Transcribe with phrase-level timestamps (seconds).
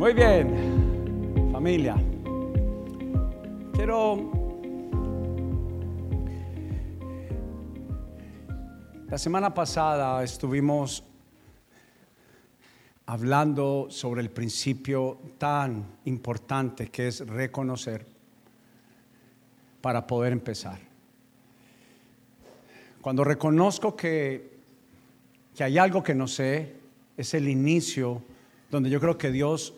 [0.00, 1.94] Muy bien, familia.
[3.74, 4.32] Quiero...
[9.10, 11.04] La semana pasada estuvimos
[13.04, 18.06] hablando sobre el principio tan importante que es reconocer
[19.82, 20.78] para poder empezar.
[23.02, 24.60] Cuando reconozco que,
[25.54, 26.76] que hay algo que no sé,
[27.18, 28.22] es el inicio
[28.70, 29.74] donde yo creo que Dios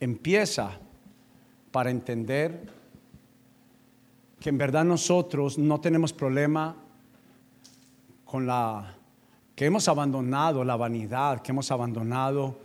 [0.00, 0.78] empieza
[1.70, 2.72] para entender
[4.40, 6.76] que en verdad nosotros no tenemos problema
[8.24, 8.96] con la
[9.54, 12.58] que hemos abandonado la vanidad, que hemos abandonado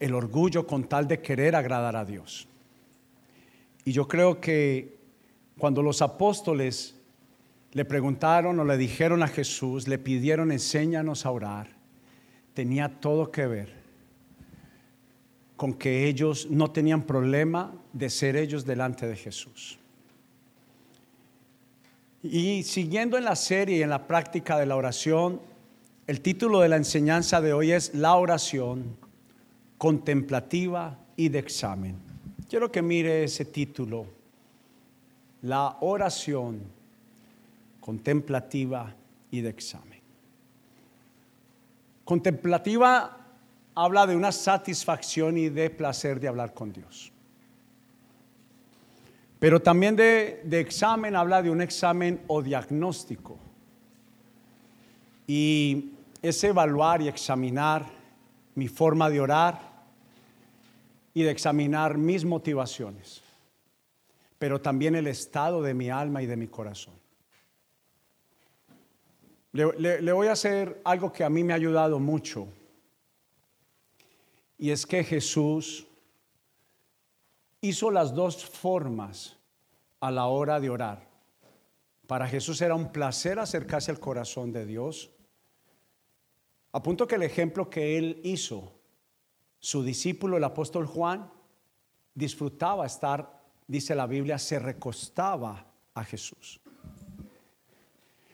[0.00, 2.48] el orgullo con tal de querer agradar a Dios.
[3.84, 4.98] Y yo creo que
[5.58, 7.00] cuando los apóstoles
[7.72, 11.68] le preguntaron o le dijeron a Jesús, le pidieron enséñanos a orar,
[12.54, 13.83] tenía todo que ver
[15.56, 19.78] con que ellos no tenían problema de ser ellos delante de Jesús.
[22.22, 25.40] Y siguiendo en la serie y en la práctica de la oración,
[26.06, 28.96] el título de la enseñanza de hoy es La oración
[29.78, 31.96] contemplativa y de examen.
[32.48, 34.06] Quiero que mire ese título,
[35.42, 36.62] La oración
[37.80, 38.94] contemplativa
[39.30, 40.00] y de examen.
[42.04, 43.23] Contemplativa
[43.74, 47.12] habla de una satisfacción y de placer de hablar con Dios.
[49.38, 53.38] Pero también de, examen habla de un examen o diagnóstico.
[55.26, 57.84] Y es evaluar y examinar
[58.54, 59.60] mi forma de orar
[61.12, 63.22] y de examinar mis motivaciones,
[64.38, 66.94] pero también el estado de mi alma y de mi corazón.
[69.52, 72.48] le voy a hacer algo que a mí me ha ayudado mucho
[74.58, 75.86] y es que Jesús
[77.60, 79.36] hizo las dos formas
[80.00, 81.08] a la hora de orar.
[82.06, 85.10] Para Jesús era un placer acercarse al corazón de Dios.
[86.72, 88.72] A punto que el ejemplo que él hizo,
[89.60, 91.30] su discípulo, el apóstol Juan,
[92.14, 96.60] disfrutaba estar, dice la Biblia, se recostaba a Jesús.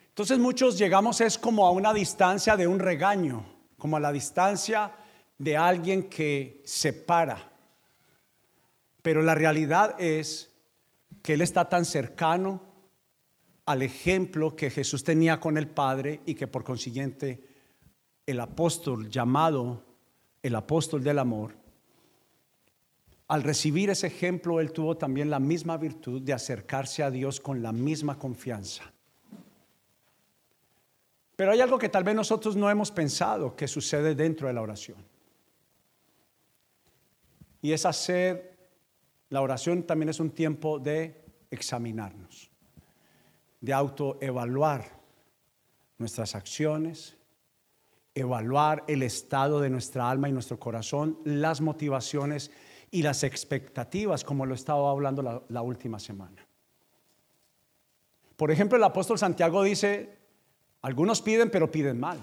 [0.08, 3.44] Entonces muchos llegamos es como a una distancia de un regaño,
[3.78, 4.92] como a la distancia
[5.40, 7.50] de alguien que se para.
[9.00, 10.52] Pero la realidad es
[11.22, 12.60] que Él está tan cercano
[13.64, 17.42] al ejemplo que Jesús tenía con el Padre y que por consiguiente
[18.26, 19.82] el apóstol llamado
[20.42, 21.54] el apóstol del amor,
[23.28, 27.62] al recibir ese ejemplo, él tuvo también la misma virtud de acercarse a Dios con
[27.62, 28.92] la misma confianza.
[31.36, 34.62] Pero hay algo que tal vez nosotros no hemos pensado que sucede dentro de la
[34.62, 35.09] oración.
[37.62, 38.56] Y es hacer,
[39.28, 42.50] la oración también es un tiempo de examinarnos,
[43.60, 44.98] de autoevaluar
[45.98, 47.16] nuestras acciones,
[48.14, 52.50] evaluar el estado de nuestra alma y nuestro corazón, las motivaciones
[52.90, 56.46] y las expectativas, como lo estaba hablando la, la última semana.
[58.36, 60.18] Por ejemplo, el apóstol Santiago dice,
[60.82, 62.18] algunos piden, pero piden mal.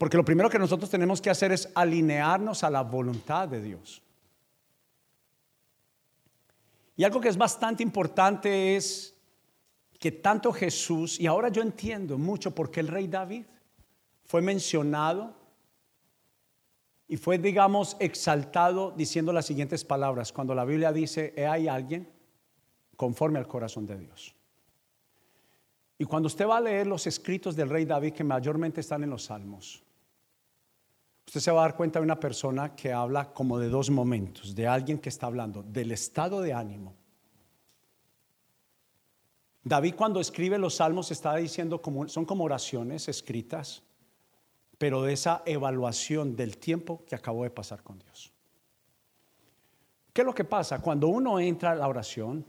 [0.00, 4.00] Porque lo primero que nosotros tenemos que hacer es alinearnos a la voluntad de Dios.
[6.96, 9.14] Y algo que es bastante importante es
[9.98, 13.44] que tanto Jesús, y ahora yo entiendo mucho por qué el rey David
[14.24, 15.36] fue mencionado
[17.06, 22.08] y fue, digamos, exaltado diciendo las siguientes palabras, cuando la Biblia dice, hay alguien
[22.96, 24.34] conforme al corazón de Dios.
[25.98, 29.10] Y cuando usted va a leer los escritos del rey David, que mayormente están en
[29.10, 29.84] los salmos,
[31.30, 34.52] usted se va a dar cuenta de una persona que habla como de dos momentos,
[34.52, 36.96] de alguien que está hablando del estado de ánimo.
[39.62, 43.84] David cuando escribe los salmos está diciendo como son como oraciones escritas,
[44.76, 48.32] pero de esa evaluación del tiempo que acabó de pasar con Dios.
[50.12, 50.80] ¿Qué es lo que pasa?
[50.82, 52.44] Cuando uno entra a la oración,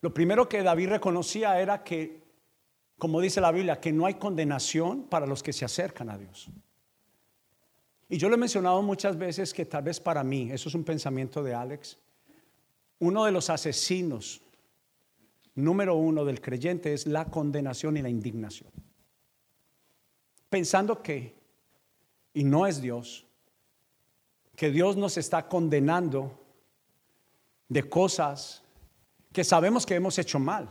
[0.00, 2.23] lo primero que David reconocía era que
[2.98, 6.48] como dice la Biblia, que no hay condenación para los que se acercan a Dios.
[8.08, 10.84] Y yo lo he mencionado muchas veces que tal vez para mí, eso es un
[10.84, 11.98] pensamiento de Alex,
[13.00, 14.40] uno de los asesinos
[15.54, 18.70] número uno del creyente es la condenación y la indignación.
[20.50, 21.34] Pensando que,
[22.32, 23.26] y no es Dios,
[24.56, 26.40] que Dios nos está condenando
[27.68, 28.62] de cosas
[29.32, 30.68] que sabemos que hemos hecho mal.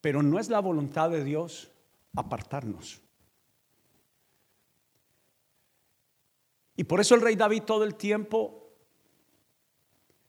[0.00, 1.70] Pero no es la voluntad de Dios
[2.14, 3.00] apartarnos.
[6.76, 8.72] Y por eso el rey David todo el tiempo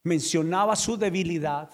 [0.04, 1.70] mencionaba su debilidad.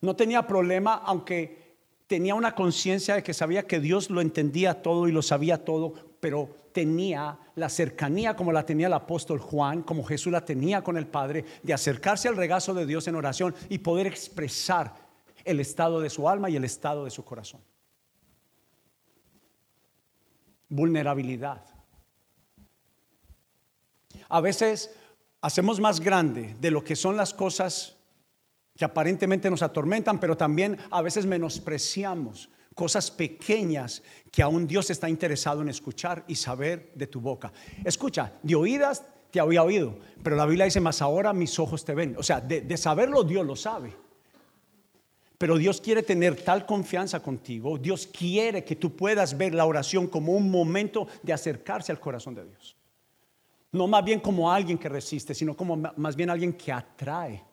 [0.00, 1.76] No tenía problema, aunque
[2.06, 5.94] tenía una conciencia de que sabía que Dios lo entendía todo y lo sabía todo,
[6.20, 10.96] pero tenía la cercanía como la tenía el apóstol Juan, como Jesús la tenía con
[10.96, 15.03] el Padre, de acercarse al regazo de Dios en oración y poder expresar
[15.44, 17.60] el estado de su alma y el estado de su corazón.
[20.68, 21.64] Vulnerabilidad.
[24.28, 24.94] A veces
[25.40, 27.96] hacemos más grande de lo que son las cosas
[28.76, 34.02] que aparentemente nos atormentan, pero también a veces menospreciamos cosas pequeñas
[34.32, 37.52] que aún Dios está interesado en escuchar y saber de tu boca.
[37.84, 41.94] Escucha, de oídas te había oído, pero la Biblia dice, más ahora mis ojos te
[41.94, 42.16] ven.
[42.18, 44.03] O sea, de, de saberlo Dios lo sabe.
[45.44, 50.06] Pero Dios quiere tener tal confianza contigo, Dios quiere que tú puedas ver la oración
[50.06, 52.74] como un momento de acercarse al corazón de Dios.
[53.70, 57.44] No más bien como alguien que resiste, sino como más bien alguien que atrae,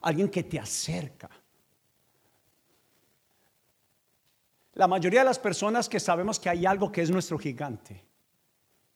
[0.00, 1.28] alguien que te acerca.
[4.72, 8.02] La mayoría de las personas que sabemos que hay algo que es nuestro gigante,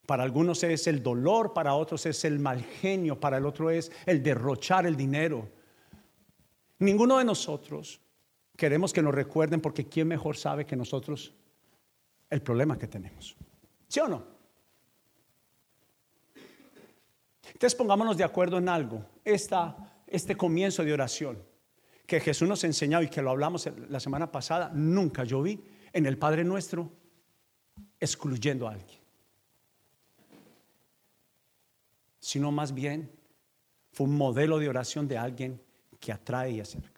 [0.07, 3.93] para algunos es el dolor, para otros es el mal genio, para el otro es
[4.07, 5.47] el derrochar el dinero.
[6.79, 8.01] Ninguno de nosotros
[8.57, 11.35] queremos que nos recuerden porque ¿quién mejor sabe que nosotros
[12.31, 13.37] el problema que tenemos?
[13.89, 14.35] ¿Sí o no?
[17.47, 19.05] Entonces pongámonos de acuerdo en algo.
[19.25, 21.43] Esta, este comienzo de oración
[22.07, 25.63] que Jesús nos enseñó y que lo hablamos la semana pasada, nunca yo vi
[25.93, 26.91] en el Padre nuestro
[27.99, 28.99] excluyendo a alguien.
[32.19, 33.11] Sino más bien
[33.93, 35.63] fue un modelo de oración de alguien
[36.01, 36.94] que atrae y acerca.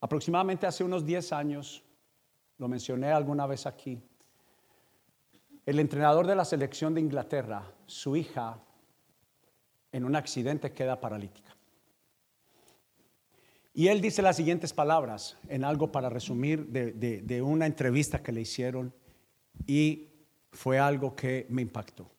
[0.00, 1.82] Aproximadamente hace unos 10 años,
[2.58, 4.00] lo mencioné alguna vez aquí,
[5.64, 8.62] el entrenador de la selección de Inglaterra, su hija,
[9.92, 11.56] en un accidente queda paralítica.
[13.76, 18.40] Y él dice las siguientes palabras en algo para resumir de, una entrevista que le
[18.40, 18.94] hicieron
[19.66, 20.08] y
[20.50, 22.10] fue algo que me impactó.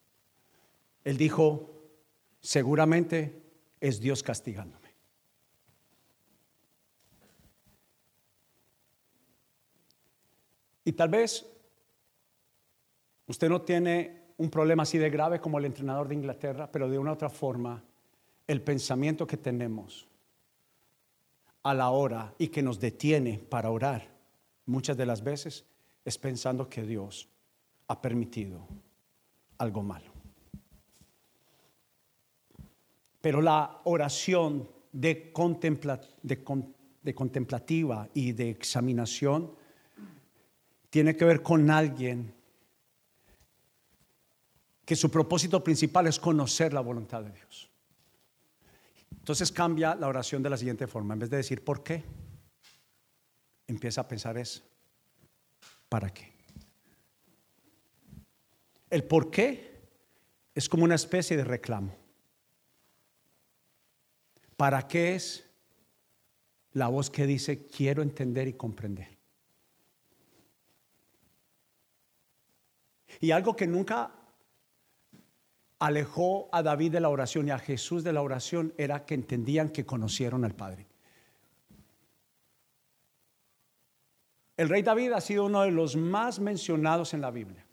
[1.02, 1.74] Él dijo,
[2.40, 3.42] seguramente
[3.80, 4.77] es Dios castigándome.
[10.88, 11.44] Y tal vez
[13.28, 16.98] Usted no tiene un problema así de grave como el entrenador de Inglaterra, pero de
[16.98, 17.84] una otra forma,
[18.46, 20.08] el pensamiento que tenemos
[21.62, 24.08] a la hora y que nos detiene para orar
[24.64, 25.66] muchas de las veces
[26.06, 27.28] es pensando que Dios
[27.88, 28.66] ha permitido
[29.58, 30.10] algo malo.
[33.20, 35.34] Pero la oración de,
[37.02, 39.52] de contemplativa y de examinación
[40.90, 42.34] tiene que ver con alguien
[44.84, 47.70] que su propósito principal es conocer la voluntad de Dios.
[49.10, 51.12] Entonces cambia la oración de la siguiente forma.
[51.12, 52.02] En vez de decir ¿por qué?
[53.66, 54.62] Empieza a pensar es
[55.90, 56.32] ¿para qué?
[58.88, 59.78] El por qué
[60.54, 61.94] es como una especie de reclamo.
[64.56, 65.44] ¿Para qué es
[66.72, 69.17] la voz que dice quiero entender y comprender?
[73.20, 74.12] Y algo que nunca
[75.78, 79.70] alejó a David de la oración y a Jesús de la oración era que entendían
[79.70, 80.86] que conocieron al Padre.
[84.56, 87.64] El rey David ha sido uno de los más mencionados en la Biblia.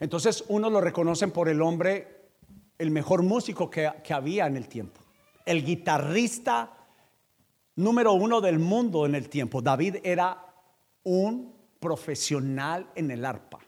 [0.00, 2.30] Entonces uno lo reconocen por el hombre,
[2.78, 5.00] el mejor músico que, que había en el tiempo,
[5.46, 6.72] el guitarrista
[7.76, 9.62] número uno del mundo en el tiempo.
[9.62, 10.44] David era
[11.04, 13.58] un profesional en el arpa.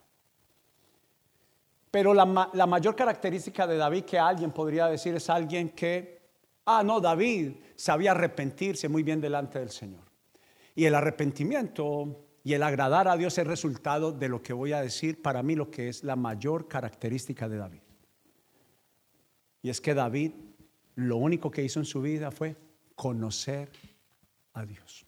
[1.91, 6.23] Pero la, mayor característica de David que alguien podría decir es alguien que,
[6.65, 10.05] ah, no, David sabía arrepentirse muy bien delante del Señor.
[10.75, 14.81] Y el arrepentimiento y el agradar a Dios es resultado de lo que voy a
[14.81, 17.83] decir para mí lo que es la mayor característica de David.
[19.61, 20.33] Y es que David
[20.95, 22.57] lo único que hizo en su vida fue
[22.95, 23.71] conocer
[24.55, 25.06] a Dios.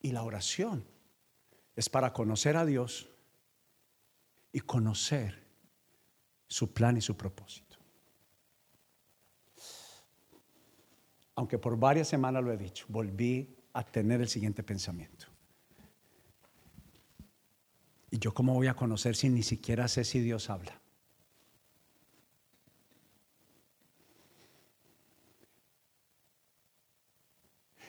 [0.00, 0.84] Y la oración
[1.74, 3.08] es para conocer a Dios
[4.52, 5.46] y conocer
[6.46, 7.76] su plan y su propósito.
[11.34, 15.26] Aunque por varias semanas lo he dicho, volví a tener el siguiente pensamiento.
[18.10, 20.80] ¿Y yo cómo voy a conocer si ni siquiera sé si Dios habla?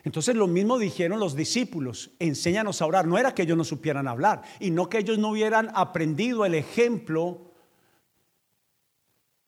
[0.04, 3.08] Entonces lo mismo dijeron los discípulos, enséñanos a orar.
[3.08, 6.56] No era que ellos no supieran hablar y no que ellos no hubieran aprendido el
[6.56, 7.52] ejemplo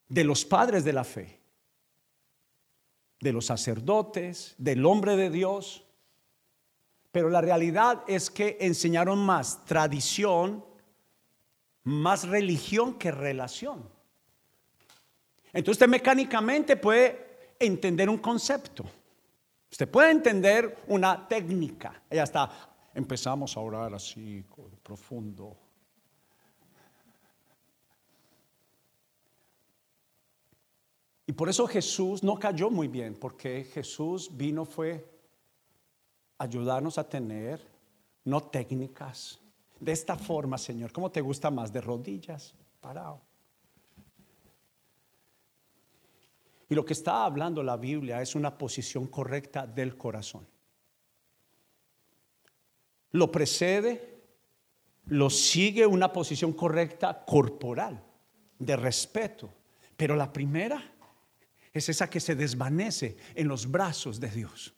[0.09, 1.39] de los padres de la fe,
[3.21, 5.85] de los sacerdotes, del hombre de Dios.
[7.11, 10.65] Pero la realidad es que enseñaron más tradición,
[11.83, 13.89] más religión que relación.
[15.53, 18.85] Entonces usted mecánicamente puede entender un concepto.
[19.71, 22.03] Usted puede entender una técnica.
[22.11, 22.49] Ya está.
[22.93, 24.43] Empezamos a orar así,
[24.83, 25.57] profundo.
[31.25, 35.09] Y por eso Jesús no cayó muy bien, porque Jesús vino fue
[36.37, 37.65] ayudarnos a tener
[38.25, 39.39] no técnicas.
[39.79, 41.71] De esta forma, Señor, ¿cómo te gusta más?
[41.71, 43.21] De rodillas, parado.
[46.71, 50.47] Y lo que está hablando la Biblia es una posición correcta del corazón.
[53.11, 54.21] Lo precede,
[55.07, 58.01] lo sigue una posición correcta corporal,
[58.57, 59.53] de respeto.
[59.97, 60.81] Pero la primera
[61.73, 64.73] es esa que se desvanece en los brazos de Dios.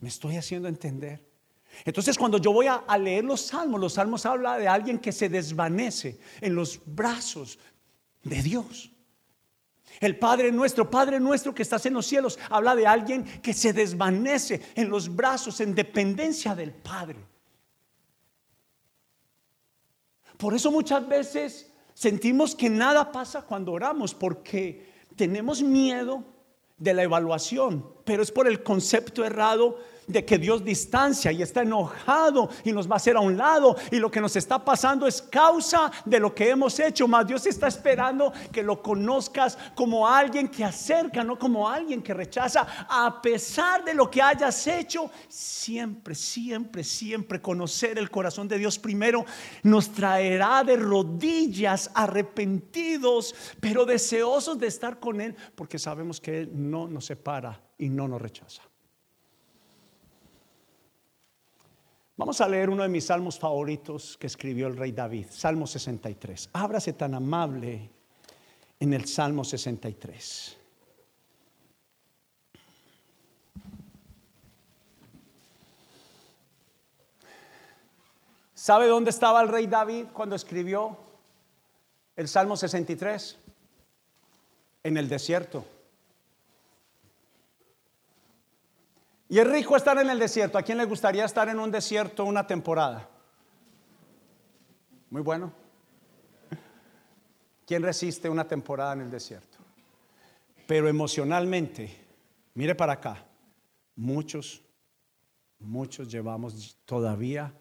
[0.00, 1.26] ¿Me estoy haciendo entender?
[1.86, 5.30] Entonces cuando yo voy a, leer los salmos, los salmos habla de alguien que se
[5.30, 7.58] desvanece en los brazos
[8.22, 8.93] de Dios.
[10.00, 13.72] El Padre nuestro, Padre nuestro que estás en los cielos, habla de alguien que se
[13.72, 17.18] desvanece en los brazos, en dependencia del Padre.
[20.36, 26.24] Por eso muchas veces sentimos que nada pasa cuando oramos, porque tenemos miedo
[26.76, 31.62] de la evaluación, pero es por el concepto errado de que Dios distancia y está
[31.62, 35.06] enojado y nos va a hacer a un lado y lo que nos está pasando
[35.06, 40.06] es causa de lo que hemos hecho, más Dios está esperando que lo conozcas como
[40.06, 45.10] alguien que acerca, no como alguien que rechaza, a pesar de lo que hayas hecho,
[45.28, 49.24] siempre, siempre, siempre conocer el corazón de Dios primero
[49.62, 56.50] nos traerá de rodillas arrepentidos, pero deseosos de estar con Él, porque sabemos que Él
[56.52, 58.62] no nos separa y no nos rechaza.
[62.16, 66.50] Vamos a leer uno de mis salmos favoritos que escribió el rey David, Salmo 63.
[66.52, 67.90] Ábrase tan amable
[68.78, 70.56] en el Salmo 63.
[78.54, 80.96] ¿Sabe dónde estaba el rey David cuando escribió
[82.14, 83.36] el Salmo 63?
[84.84, 85.73] En el desierto.
[89.34, 90.58] Y es rico estar en el desierto.
[90.58, 93.10] ¿A quién le gustaría estar en un desierto una temporada?
[95.10, 95.52] Muy bueno.
[97.66, 99.58] ¿Quién resiste una temporada en el desierto?
[100.68, 102.06] Pero emocionalmente,
[102.54, 103.26] mire para acá,
[103.96, 104.62] muchos,
[105.58, 107.52] muchos llevamos todavía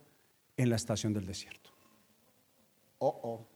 [0.56, 1.72] en la estación del desierto.
[3.00, 3.53] Oh, oh.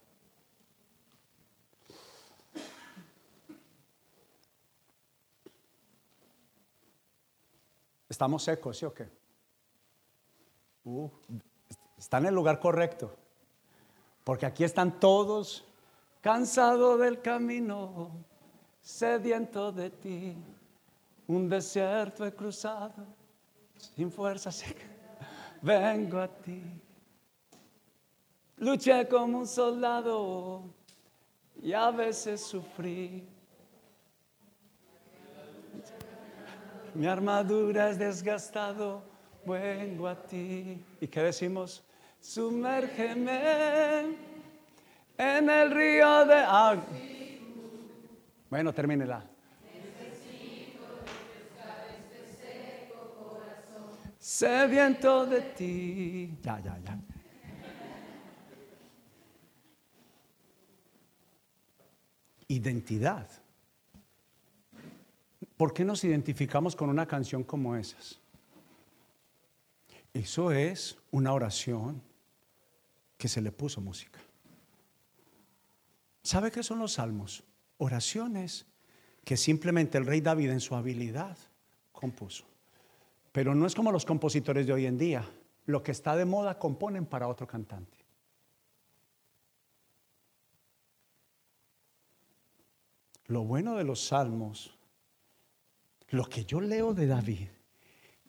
[8.08, 9.08] Estamos secos, ¿sí o qué?
[10.84, 11.08] Uh,
[11.98, 13.14] está en el lugar correcto.
[14.24, 15.64] Porque aquí están todos
[16.20, 18.10] cansados del camino,
[18.80, 20.36] sediento de ti.
[21.26, 23.04] Un desierto he cruzado,
[23.94, 24.50] sin fuerza
[25.60, 26.62] Vengo a ti.
[28.56, 30.62] Luché como un soldado
[31.62, 33.28] y a veces sufrí
[36.94, 39.02] mi armadura es desgastado,
[39.44, 40.84] vengo a ti.
[41.00, 41.84] ¿Y qué decimos?
[42.20, 44.16] Sumérgeme
[45.16, 46.84] en el río de agua.
[48.50, 49.24] Bueno, termínela.
[54.18, 56.38] Sediento de ti.
[56.42, 56.98] Ya, ya, ya.
[62.48, 63.26] Identidad.
[65.58, 68.20] ¿Por qué nos identificamos con una canción como esas?
[70.14, 72.00] Eso es una oración
[73.18, 74.20] que se le puso música.
[76.22, 77.42] ¿Sabe qué son los salmos?
[77.78, 78.66] Oraciones
[79.24, 81.36] que simplemente el rey David en su habilidad
[81.90, 82.44] compuso.
[83.32, 85.28] Pero no es como los compositores de hoy en día.
[85.66, 87.98] Lo que está de moda componen para otro cantante.
[93.26, 94.77] Lo bueno de los salmos
[96.10, 97.48] lo que yo leo de David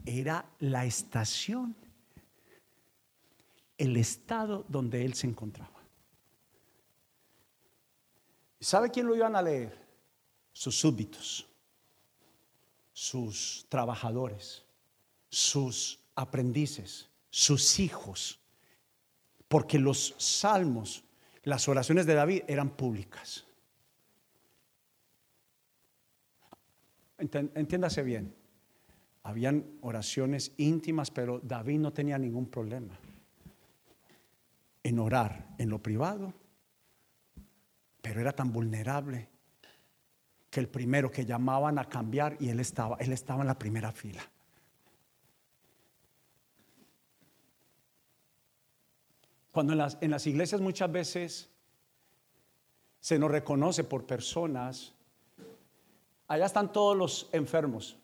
[0.06, 1.76] era la estación,
[3.78, 5.80] el estado donde él se encontraba.
[8.60, 9.78] ¿Sabe quién lo iban a leer?
[10.52, 11.48] Sus súbditos,
[12.92, 14.66] sus trabajadores,
[15.30, 18.40] sus aprendices, sus hijos,
[19.48, 21.04] porque los salmos,
[21.44, 23.46] las oraciones de David eran públicas.
[27.20, 28.34] Entiéndase bien,
[29.24, 32.98] habían oraciones íntimas, pero David no tenía ningún problema
[34.84, 36.34] en orar en lo privado,
[38.02, 39.28] pero era tan vulnerable
[40.50, 43.92] que el primero que llamaban a cambiar y él estaba, él estaba en la primera
[43.92, 44.24] fila.
[49.52, 51.50] Cuando en las, en las iglesias muchas veces
[53.00, 54.94] se nos reconoce por personas
[56.30, 57.98] Allá están todos los enfermos.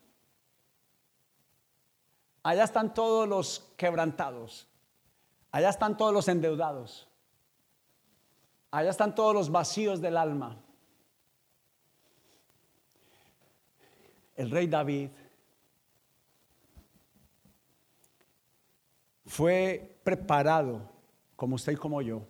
[2.42, 4.68] Allá están todos los quebrantados.
[5.52, 7.08] Allá están todos los endeudados.
[8.72, 10.56] Allá están todos los vacíos del alma.
[14.34, 15.08] El rey David
[19.24, 20.90] fue preparado,
[21.36, 22.26] como usted y como yo,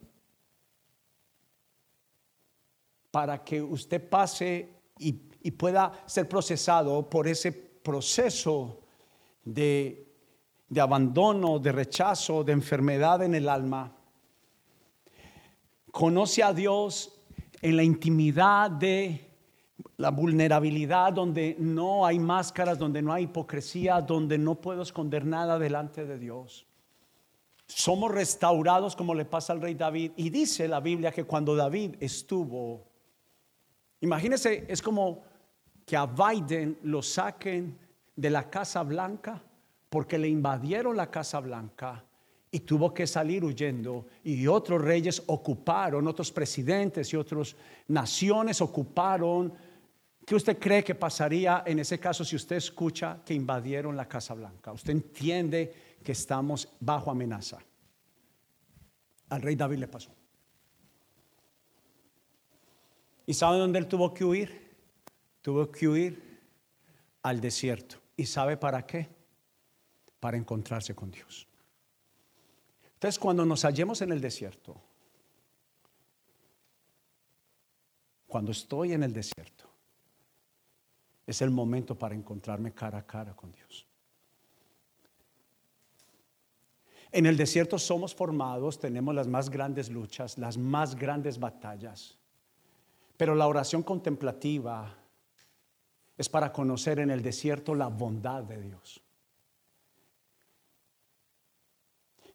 [3.11, 8.81] para que usted pase y pueda ser procesado por ese proceso
[9.47, 10.09] de,
[10.77, 13.97] abandono, de rechazo, de enfermedad en el alma.
[15.91, 17.13] Conoce a Dios
[17.63, 19.25] en la intimidad de
[19.97, 25.59] la vulnerabilidad, donde no hay máscaras, donde no hay hipocresía, donde no puedo esconder nada
[25.59, 26.67] delante de Dios.
[27.67, 30.13] Somos restaurados como le pasa al rey David.
[30.17, 32.85] Y dice la Biblia que cuando David estuvo,
[34.01, 35.23] imagínese, es como
[35.85, 37.79] que a Biden lo saquen
[38.15, 39.43] de la Casa Blanca
[39.89, 42.05] porque le invadieron la Casa Blanca
[42.51, 47.55] y tuvo que salir huyendo y otros reyes ocuparon, otros presidentes y otras
[47.89, 49.53] naciones ocuparon.
[50.25, 54.35] ¿Qué usted cree que pasaría en ese caso si usted escucha que invadieron la Casa
[54.35, 54.73] Blanca?
[54.73, 57.59] Usted entiende que estamos bajo amenaza.
[59.29, 60.11] Al rey David le pasó.
[63.27, 64.67] ¿Y sabe dónde él tuvo que huir?
[65.47, 66.41] tuvo que huir
[67.23, 67.99] al desierto.
[68.17, 69.09] ¿Y sabe para qué?
[70.19, 71.47] Para encontrarse con Dios.
[72.95, 74.75] Entonces, cuando nos hallemos en el desierto,
[78.27, 79.71] cuando estoy en el desierto,
[81.25, 83.87] es el momento para encontrarme cara a cara con Dios.
[87.13, 92.19] En el desierto somos formados, tenemos las más grandes luchas, las más grandes batallas,
[93.17, 94.95] pero la oración contemplativa
[96.17, 99.03] es para conocer en el desierto la bondad de Dios.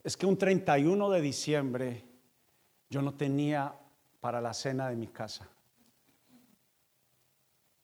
[0.04, 2.06] Es que un 31 de diciembre
[2.90, 3.74] yo no tenía
[4.20, 5.48] para la cena de mi casa.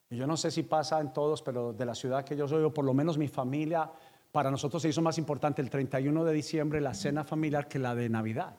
[0.09, 2.63] Y yo no sé si pasa en todos, pero de la ciudad que yo soy,
[2.63, 3.91] o por lo menos mi familia,
[4.31, 7.95] para nosotros se hizo más importante el 31 de diciembre la cena familiar que la
[7.95, 8.55] de Navidad.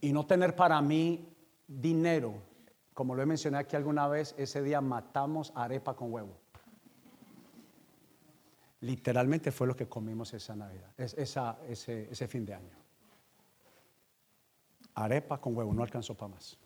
[0.00, 1.35] Y no tener para mí
[1.66, 2.42] dinero
[2.96, 6.40] como lo he mencionado aquí alguna vez, ese día matamos arepa con huevo.
[8.80, 12.78] Literalmente fue lo que comimos esa Navidad, ese, ese fin de año.
[14.94, 16.56] Arepa con huevo, no alcanzó para más.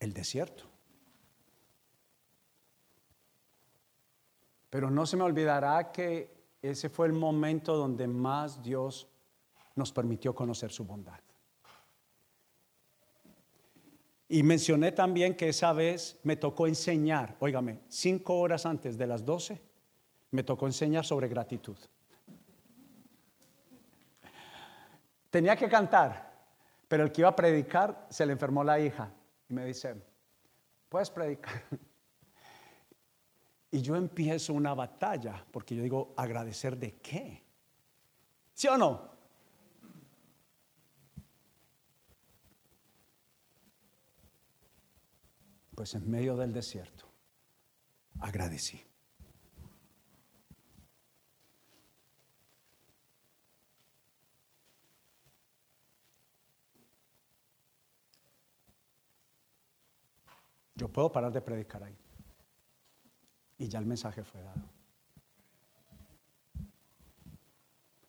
[0.00, 0.64] El desierto.
[4.68, 9.06] Pero no se me olvidará que ese fue el momento donde más Dios
[9.76, 11.23] nos permitió conocer su bondad.
[14.28, 19.24] Y mencioné también que esa vez me tocó enseñar, óigame, cinco horas antes de las
[19.24, 19.60] doce,
[20.30, 21.76] me tocó enseñar sobre gratitud.
[25.30, 26.32] Tenía que cantar,
[26.88, 29.12] pero el que iba a predicar se le enfermó la hija
[29.48, 29.94] y me dice,
[30.88, 31.62] puedes predicar.
[33.70, 37.42] Y yo empiezo una batalla, porque yo digo, agradecer de qué.
[38.52, 39.13] ¿Sí o no?
[45.74, 47.06] Pues en medio del desierto
[48.20, 48.80] agradecí.
[60.76, 61.96] Yo puedo parar de predicar ahí.
[63.58, 64.68] Y ya el mensaje fue dado.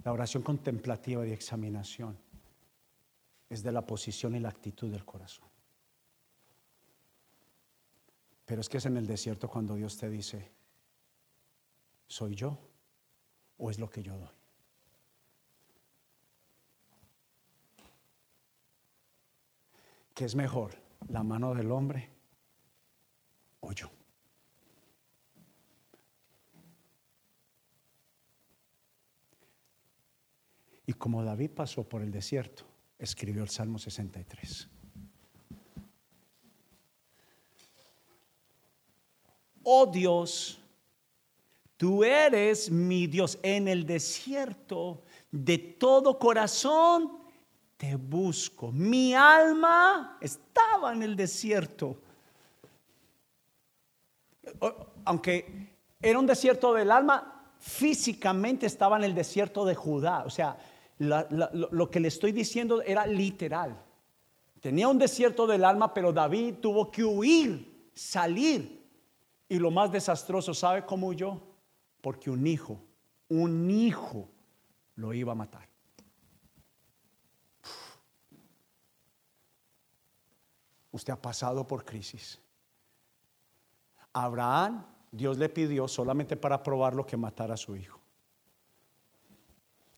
[0.03, 2.17] La oración contemplativa y examinación
[3.49, 5.54] es de la posición y la actitud del corazón.
[8.45, 10.51] Pero es que es en el desierto cuando Dios te dice,
[12.07, 12.57] ¿soy yo
[13.57, 14.29] o es lo que yo doy?
[20.13, 20.75] ¿Qué es mejor,
[21.09, 22.09] la mano del hombre
[23.59, 23.91] o yo?
[30.85, 32.63] Y como David pasó por el desierto,
[32.99, 34.69] escribió el Salmo 63.
[39.67, 40.59] Oh Dios,
[41.75, 45.01] tú eres mi Dios en el desierto
[45.31, 47.17] de todo corazón
[47.77, 48.71] te busco.
[48.71, 51.97] Mi alma estaba en el desierto.
[55.03, 60.23] Aunque era un desierto del alma, físicamente estaba en el desierto de Judá.
[60.25, 60.57] O sea,
[60.99, 63.75] lo que le estoy diciendo era literal.
[64.61, 68.84] Tenía un desierto del alma, pero David tuvo que huir, salir.
[69.47, 71.41] Y lo más desastroso, ¿sabe cómo huyó?
[72.01, 72.81] Porque un hijo,
[73.29, 74.29] un hijo
[74.95, 75.67] lo iba a matar.
[80.91, 82.41] Usted ha pasado por crisis.
[84.13, 87.99] Abraham, Dios le pidió solamente para probarlo que matara a su hijo.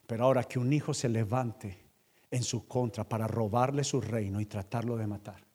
[0.07, 1.85] Pero ahora que un hijo se levante
[2.31, 5.46] en su contra para robarle su reino y tratarlo de matar.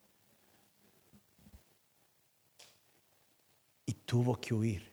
[3.85, 4.91] Y tuvo que huir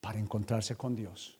[0.00, 1.38] para encontrarse con Dios.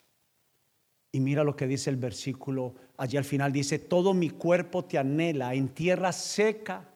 [1.11, 4.99] Y mira lo que dice el versículo, allí al final dice, todo mi cuerpo te
[4.99, 6.87] anhela en tierra seca,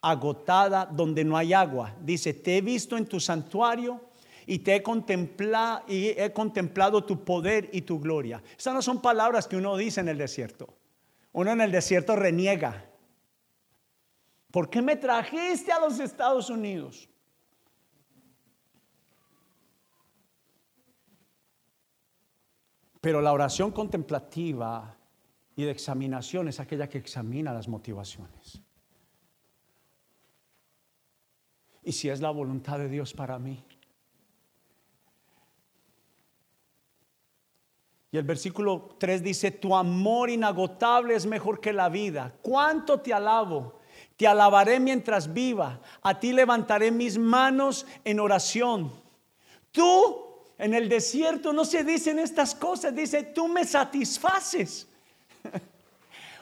[0.00, 1.94] agotada, donde no hay agua.
[2.00, 4.00] Dice, te he visto en tu santuario
[4.46, 8.42] y te he contemplado, y he contemplado tu poder y tu gloria.
[8.56, 10.74] Esas no son palabras que uno dice en el desierto.
[11.32, 12.87] Uno en el desierto reniega.
[14.50, 17.08] ¿Por qué me trajiste a los Estados Unidos?
[23.00, 24.96] Pero la oración contemplativa
[25.54, 28.62] y de examinación es aquella que examina las motivaciones.
[31.82, 33.64] Y si es la voluntad de Dios para mí.
[38.10, 42.34] Y el versículo 3 dice, tu amor inagotable es mejor que la vida.
[42.42, 43.77] ¿Cuánto te alabo?
[44.18, 45.80] Te alabaré mientras viva.
[46.02, 48.92] A ti levantaré mis manos en oración.
[49.70, 50.26] Tú
[50.58, 54.88] en el desierto no se dicen estas cosas, dice, tú me satisfaces.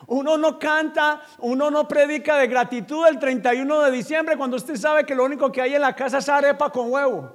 [0.06, 5.04] Uno no canta, uno no predica de gratitud el 31 de diciembre cuando usted sabe
[5.04, 7.34] que lo único que hay en la casa es arepa con huevo.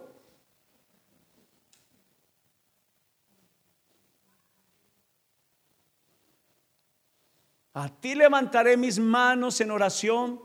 [7.74, 10.42] A ti levantaré mis manos en oración.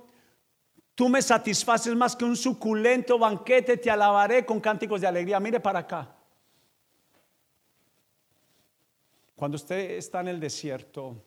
[0.94, 3.76] Tú me satisfaces más que un suculento banquete.
[3.76, 5.40] Te alabaré con cánticos de alegría.
[5.40, 6.14] Mire para acá.
[9.34, 11.22] Cuando usted está en el desierto,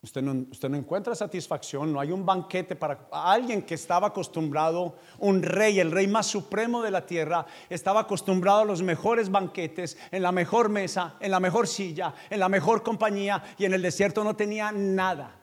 [0.00, 5.80] usted no, encuentra satisfacción, no hay un banquete para alguien que estaba acostumbrado, un rey,
[5.80, 10.30] el rey más supremo de la tierra, estaba acostumbrado a los mejores banquetes, en la
[10.30, 14.36] mejor mesa, en la mejor silla, en la mejor compañía, y en el desierto no
[14.36, 15.34] tenía nada.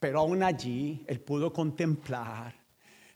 [0.00, 2.54] Pero aún allí él pudo contemplar,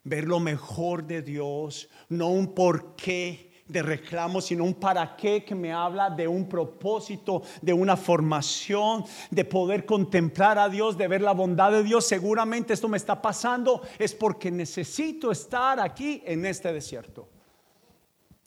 [0.03, 5.55] ver lo mejor de Dios, no un porqué de reclamo, sino un para qué que
[5.55, 11.21] me habla de un propósito, de una formación, de poder contemplar a Dios, de ver
[11.21, 12.05] la bondad de Dios.
[12.05, 17.27] Seguramente esto me está pasando es porque necesito estar aquí en este desierto.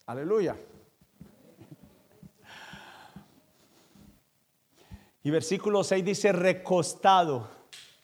[0.07, 0.57] Aleluya.
[5.25, 7.51] Y versículo 6 dice recostado.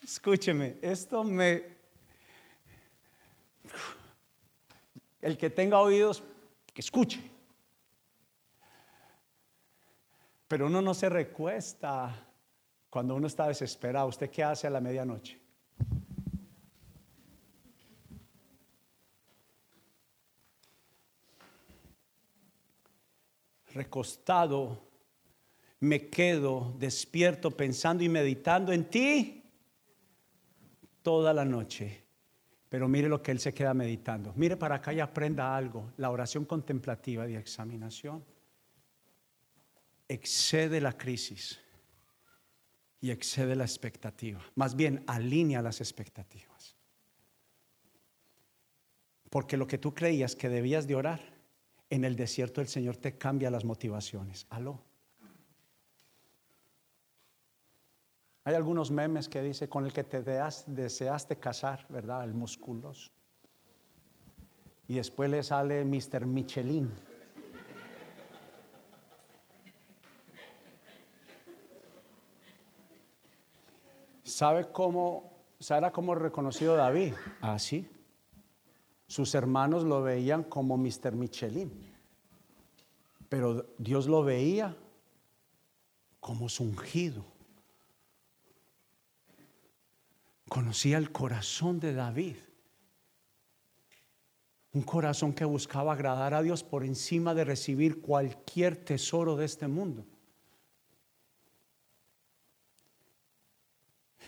[0.02, 1.70] Escúcheme, esto me...
[5.20, 6.24] El que tenga oídos
[6.72, 7.20] que escuche.
[10.48, 12.28] Pero uno no se recuesta
[12.90, 14.08] cuando uno está desesperado.
[14.08, 15.40] ¿Usted qué hace a la medianoche?
[23.74, 24.78] Recostado,
[25.80, 29.42] me quedo despierto pensando y meditando en ti
[31.00, 32.01] toda la noche.
[32.72, 34.32] Pero mire lo que él se queda meditando.
[34.34, 35.92] Mire para acá y aprenda algo.
[35.98, 38.24] La oración contemplativa de examinación
[40.08, 41.60] excede la crisis
[42.98, 44.40] y excede la expectativa.
[44.54, 46.74] Más bien, alinea las expectativas.
[49.28, 51.20] Porque lo que tú creías que debías de orar,
[51.90, 54.46] en el desierto el Señor te cambia las motivaciones.
[54.48, 54.82] Aló.
[58.44, 62.24] Hay algunos memes que dice con el que te deseaste casar, ¿verdad?
[62.24, 63.10] El musculoso.
[64.88, 66.26] Y después le sale Mr.
[66.26, 66.90] Michelin.
[74.24, 77.14] ¿Sabe cómo, sabe cómo reconocido David?
[77.40, 77.88] Así.
[77.88, 77.98] Ah,
[79.06, 81.12] Sus hermanos lo veían como Mr.
[81.12, 81.70] Michelin.
[83.28, 84.76] Pero Dios lo veía
[86.18, 87.31] como su ungido.
[90.52, 92.36] Conocía el corazón de David.
[94.74, 99.66] Un corazón que buscaba agradar a Dios por encima de recibir cualquier tesoro de este
[99.66, 100.04] mundo.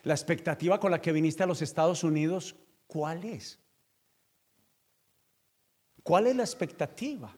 [0.02, 2.56] La expectativa con la que viniste a los Estados Unidos,
[2.86, 3.60] ¿cuál es?
[6.02, 7.36] ¿Cuál es la expectativa?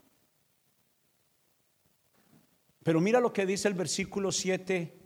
[2.84, 5.05] Pero mira lo que dice el versículo 7.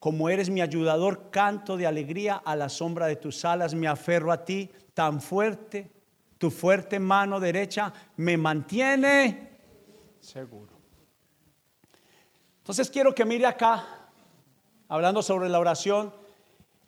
[0.00, 4.32] Como eres mi ayudador, canto de alegría a la sombra de tus alas, me aferro
[4.32, 5.90] a ti tan fuerte,
[6.38, 9.58] tu fuerte mano derecha me mantiene
[10.18, 10.72] seguro.
[12.58, 14.08] Entonces quiero que mire acá,
[14.88, 16.14] hablando sobre la oración,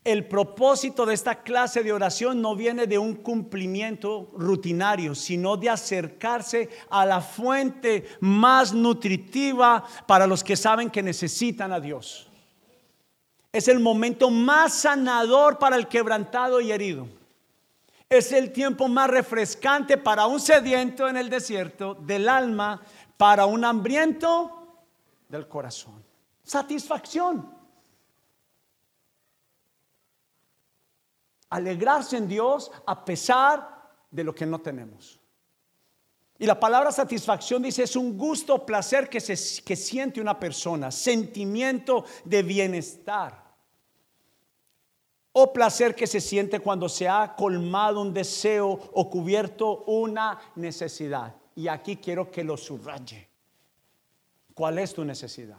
[0.05, 5.69] el propósito de esta clase de oración no viene de un cumplimiento rutinario, sino de
[5.69, 12.32] acercarse a la fuente más nutritiva para los que saben que necesitan a Dios.
[13.53, 17.07] Es el momento más sanador para el quebrantado y herido.
[18.09, 22.83] Es el tiempo más refrescante para un sediento en el desierto del alma,
[23.17, 24.85] para un hambriento
[25.29, 26.03] del corazón.
[26.43, 27.63] Satisfacción.
[31.53, 35.21] alegrarse en Dios a pesar de lo que no tenemos.
[36.39, 40.91] Y la palabra satisfacción dice es un gusto, placer que, se, que siente una persona,
[40.91, 43.42] sentimiento de bienestar.
[45.33, 51.35] O placer que se siente cuando se ha colmado un deseo o cubierto una necesidad.
[51.57, 53.29] Y aquí quiero que lo subraye.
[54.55, 55.59] ¿Cuál es tu necesidad?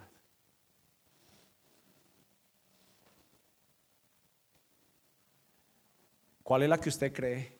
[6.42, 7.58] ¿Cuál es la que usted cree?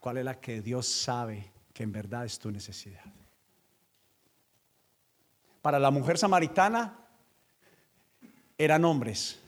[0.00, 3.04] ¿Cuál es la que Dios sabe que en verdad es tu necesidad?
[5.60, 6.96] Para la mujer samaritana
[8.56, 9.39] eran hombres.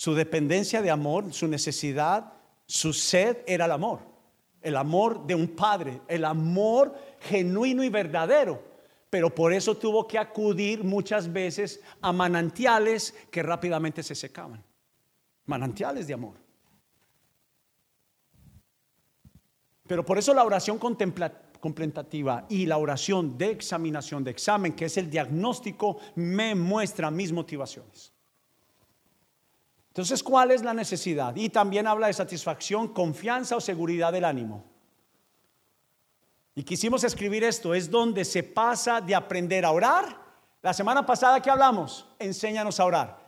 [0.00, 2.32] Su dependencia de amor, su necesidad,
[2.64, 4.00] su sed era el amor.
[4.62, 8.62] El amor de un padre, el amor genuino y verdadero.
[9.10, 14.64] Pero por eso tuvo que acudir muchas veces a manantiales que rápidamente se secaban
[15.44, 16.36] manantiales de amor.
[19.86, 24.96] Pero por eso la oración contemplativa y la oración de examinación, de examen, que es
[24.96, 28.14] el diagnóstico, me muestra mis motivaciones.
[29.90, 31.34] Entonces, ¿cuál es la necesidad?
[31.36, 34.64] Y también habla de satisfacción, confianza o seguridad del ánimo.
[36.54, 40.20] Y quisimos escribir esto, es donde se pasa de aprender a orar.
[40.62, 43.18] La semana pasada que hablamos, enséñanos a orar.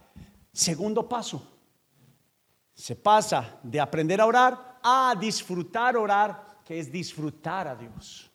[0.52, 1.46] Segundo paso,
[2.74, 8.31] se pasa de aprender a orar a disfrutar orar, que es disfrutar a Dios.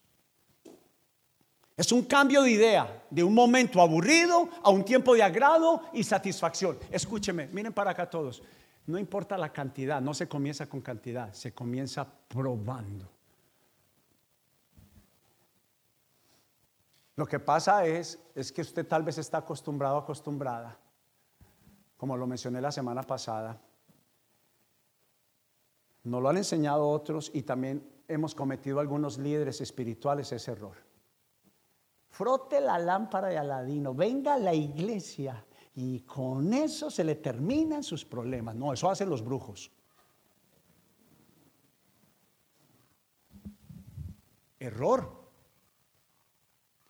[1.77, 6.03] Es un cambio de idea, de un momento aburrido a un tiempo de agrado y
[6.03, 6.79] satisfacción.
[6.89, 8.41] Escúcheme, miren para acá todos.
[8.87, 13.07] No importa la cantidad, no se comienza con cantidad, se comienza probando.
[17.15, 20.79] Lo que pasa es, es que usted tal vez está acostumbrado, acostumbrada,
[21.95, 23.59] como lo mencioné la semana pasada,
[26.05, 30.86] no lo han enseñado otros y también hemos cometido algunos líderes espirituales ese error.
[32.17, 37.83] Frote la lámpara de Aladino, venga a la iglesia y con eso se le terminan
[37.83, 38.55] sus problemas.
[38.55, 39.69] No, eso hacen los brujos.
[44.57, 45.29] Error.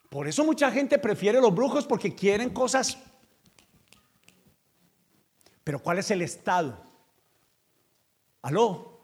[0.09, 2.97] Por eso mucha gente prefiere los brujos porque quieren cosas.
[5.61, 6.77] Pero ¿cuál es el estado?
[8.43, 8.96] Aló,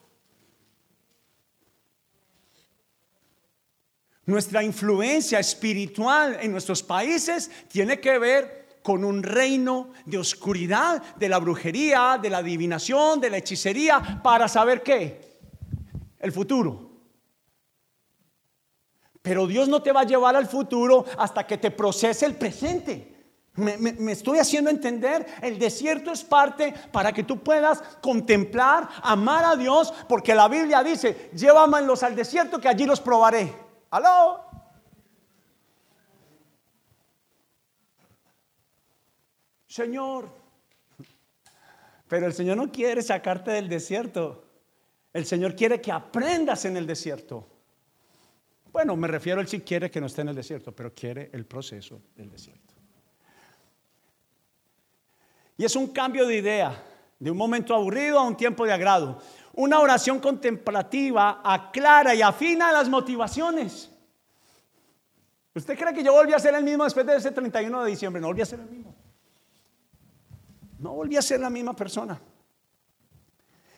[4.26, 11.28] Nuestra influencia espiritual en nuestros países tiene que ver con un reino de oscuridad, de
[11.28, 15.38] la brujería, de la adivinación, de la hechicería, para saber qué?
[16.18, 16.90] El futuro.
[19.20, 23.14] Pero Dios no te va a llevar al futuro hasta que te procese el presente.
[23.56, 29.56] Me, estoy haciendo entender, el desierto es parte para que tú puedas contemplar, amar a
[29.56, 33.63] Dios, porque la Biblia dice, llévamelos al desierto que allí los probaré.
[33.94, 34.44] ¿Aló?
[39.68, 40.32] Señor,
[42.08, 44.48] pero el Señor no quiere sacarte del desierto.
[45.12, 47.46] El Señor quiere que aprendas en el desierto.
[48.72, 51.46] Bueno, me refiero, Él sí quiere que no esté en el desierto, pero quiere el
[51.46, 52.74] proceso del desierto.
[55.56, 56.82] Y es un cambio de idea,
[57.20, 59.22] de un momento aburrido a un tiempo de agrado.
[59.56, 63.90] Una oración contemplativa aclara y afina las motivaciones.
[65.54, 68.20] ¿Usted cree que yo volví a ser el mismo después de ese 31 de diciembre?
[68.20, 68.94] No volví a ser el mismo.
[70.78, 72.20] No volví a ser la misma persona.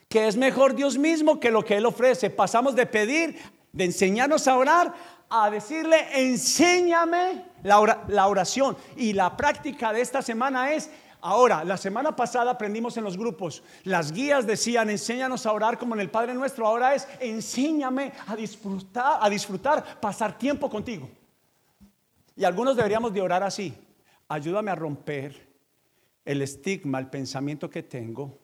[0.09, 2.31] Que es mejor Dios mismo que lo que Él ofrece.
[2.31, 3.39] Pasamos de pedir,
[3.73, 4.95] de enseñarnos a orar,
[5.29, 8.77] a decirle, enséñame la oración.
[8.97, 13.63] Y la práctica de esta semana es Ahora, la semana pasada aprendimos en los grupos,
[13.83, 18.37] las guías decían, enséñanos a orar como en el Padre Nuestro, ahora es, enséñame a
[18.37, 21.09] disfrutar, a disfrutar, pasar tiempo contigo.
[22.37, 23.75] Y algunos deberíamos de orar así,
[24.29, 25.49] ayúdame a romper
[26.25, 28.39] el estigma, el pensamiento que tengo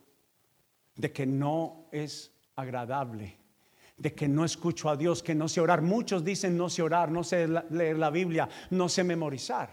[0.96, 3.36] de que no es agradable,
[4.02, 5.80] de que no escucho a Dios, que no sé orar.
[5.80, 9.70] Muchos dicen no sé orar, no sé leer la Biblia, no sé memorizar.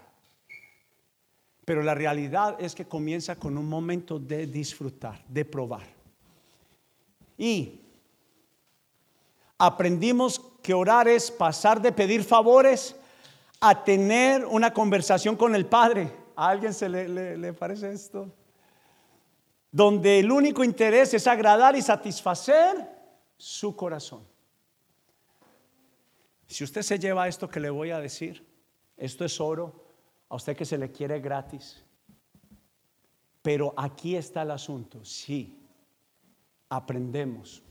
[1.65, 5.88] Pero la realidad es que comienza con un momento de disfrutar, de probar.
[7.39, 7.82] Y
[9.58, 12.96] aprendimos que orar es pasar de pedir favores
[13.60, 16.12] a tener una conversación con el Padre.
[16.36, 18.32] ¿A alguien se le, le parece esto?
[19.72, 22.99] Donde el único interés es agradar y satisfacer
[23.39, 24.28] su corazón.
[26.45, 28.45] Si usted se lleva esto que le voy a decir,
[28.97, 29.86] esto es oro,
[30.28, 31.84] a usted que se le quiere gratis.
[33.41, 35.06] Pero aquí está el asunto.
[35.06, 35.58] Si
[36.67, 37.63] aprendemos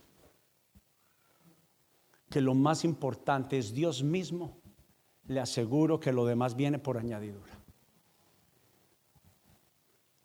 [2.30, 4.58] que lo más importante es Dios mismo,
[5.26, 7.57] le aseguro que lo demás viene por añadidura.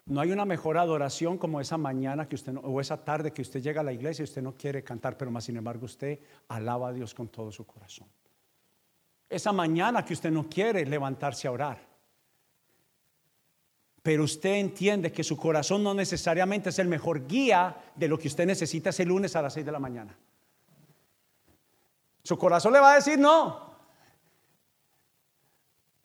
[0.06, 3.62] No hay una mejor adoración como esa mañana que usted o esa tarde que usted
[3.62, 6.90] llega a la iglesia y usted no quiere cantar, pero más sin embargo usted alaba
[6.90, 8.08] a Dios con todo su corazón.
[9.30, 11.80] Esa mañana que usted no quiere levantarse a orar,
[14.02, 18.28] pero usted entiende que su corazón no necesariamente es el mejor guía de lo que
[18.28, 20.18] usted necesita ese lunes a las 6 de la mañana.
[22.22, 23.73] Su corazón le va a decir no.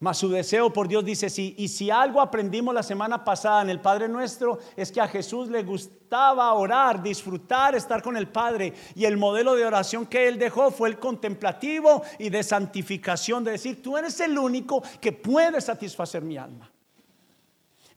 [0.01, 1.55] Mas su deseo por Dios dice sí.
[1.59, 5.49] Y si algo aprendimos la semana pasada en el Padre Nuestro es que a Jesús
[5.49, 8.75] le gustaba orar, disfrutar, estar con el Padre.
[8.95, 13.53] Y el modelo de oración que él dejó fue el contemplativo y de santificación, de
[13.53, 16.71] decir, tú eres el único que puede satisfacer mi alma.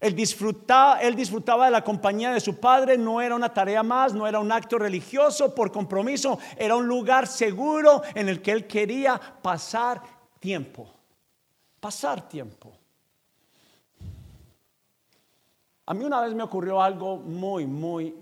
[0.00, 4.12] Él disfrutaba, él disfrutaba de la compañía de su padre, no era una tarea más,
[4.12, 8.66] no era un acto religioso por compromiso, era un lugar seguro en el que él
[8.66, 10.02] quería pasar
[10.40, 10.91] tiempo.
[11.82, 12.72] Pasar tiempo.
[15.86, 18.14] A mí una vez me ocurrió algo muy, muy,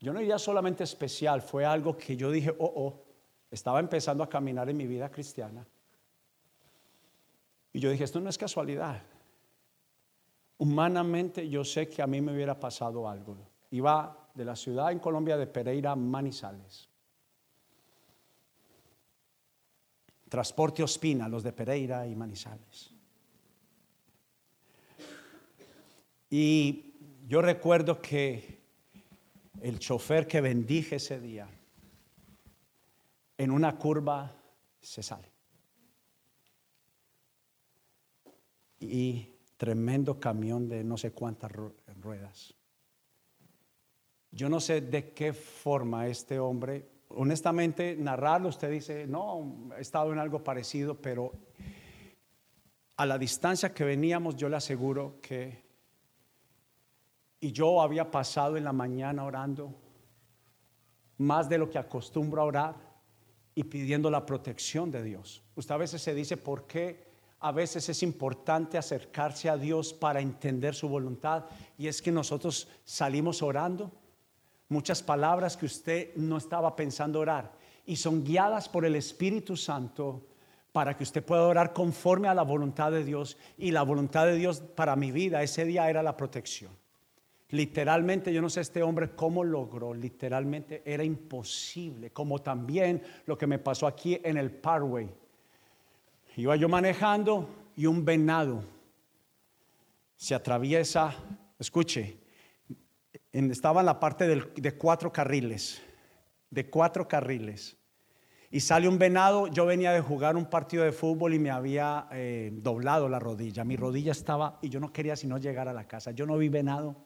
[0.00, 3.04] yo no diría solamente especial, fue algo que yo dije, oh, oh,
[3.50, 5.66] estaba empezando a caminar en mi vida cristiana.
[7.74, 9.02] Y yo dije, esto no es casualidad.
[10.56, 13.36] Humanamente yo sé que a mí me hubiera pasado algo.
[13.72, 16.87] Iba de la ciudad en Colombia de Pereira a Manizales.
[20.28, 22.90] Transporte Ospina, los de Pereira y Manizales.
[26.30, 26.94] Y
[27.26, 28.58] yo recuerdo que
[29.62, 31.48] el chofer que bendije ese día,
[33.36, 34.34] en una curva
[34.80, 35.28] se sale.
[38.80, 41.50] Y tremendo camión de no sé cuántas
[42.00, 42.54] ruedas.
[44.30, 50.12] Yo no sé de qué forma este hombre, honestamente, narrarlo, usted dice, no, he estado
[50.12, 51.32] en algo parecido, pero
[52.96, 55.64] a la distancia que veníamos, yo le aseguro que,
[57.40, 59.74] y yo había pasado en la mañana orando
[61.18, 62.76] más de lo que acostumbro a orar
[63.54, 65.42] y pidiendo la protección de Dios.
[65.54, 67.08] Usted a veces se dice, ¿por qué?
[67.40, 71.44] a veces es importante acercarse a Dios para entender su voluntad.
[71.76, 73.92] Y es que nosotros salimos orando,
[74.68, 77.52] muchas palabras que usted no estaba pensando orar,
[77.86, 80.26] y son guiadas por el Espíritu Santo
[80.72, 83.38] para que usted pueda orar conforme a la voluntad de Dios.
[83.56, 86.70] Y la voluntad de Dios para mi vida ese día era la protección.
[87.48, 93.46] Literalmente, yo no sé este hombre cómo logró, literalmente era imposible, como también lo que
[93.46, 95.08] me pasó aquí en el Parway
[96.38, 98.62] Iba yo manejando y un venado
[100.14, 101.12] se atraviesa,
[101.58, 102.16] escuche,
[103.32, 105.82] estaba en la parte de cuatro carriles,
[106.50, 107.76] de cuatro carriles.
[108.50, 112.08] Y sale un venado, yo venía de jugar un partido de fútbol y me había
[112.12, 113.62] eh, doblado la rodilla.
[113.62, 116.12] Mi rodilla estaba y yo no quería sino llegar a la casa.
[116.12, 116.96] Yo no vi venado.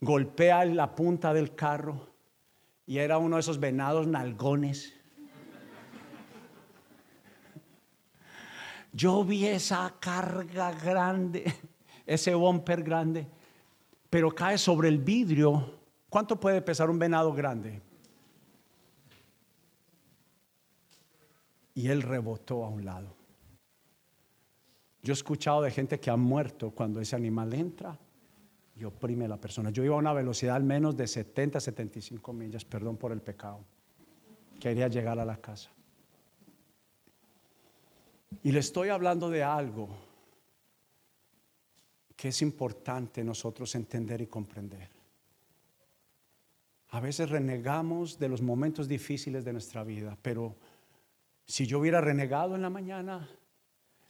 [0.00, 2.08] Golpea la punta del carro
[2.84, 4.98] y era uno de esos venados nalgones
[8.92, 11.44] Yo vi esa carga grande,
[12.06, 13.28] ese bumper grande,
[14.10, 15.78] pero cae sobre el vidrio.
[16.08, 17.82] ¿Cuánto puede pesar un venado grande?
[21.78, 23.14] y él rebotó a un lado.
[25.00, 27.96] Yo he escuchado de gente que ha muerto cuando ese animal entra
[28.74, 29.70] y oprime a la persona.
[29.70, 33.60] Yo iba a una velocidad al menos de 70, 75 millas, perdón por el pecado.
[34.58, 35.70] Quería llegar a la casa.
[38.42, 39.88] Y le estoy hablando de algo
[42.18, 44.90] que es importante nosotros entender y comprender.
[46.88, 50.56] A veces renegamos de los momentos difíciles de nuestra vida, pero
[51.46, 53.30] si yo hubiera renegado en la mañana,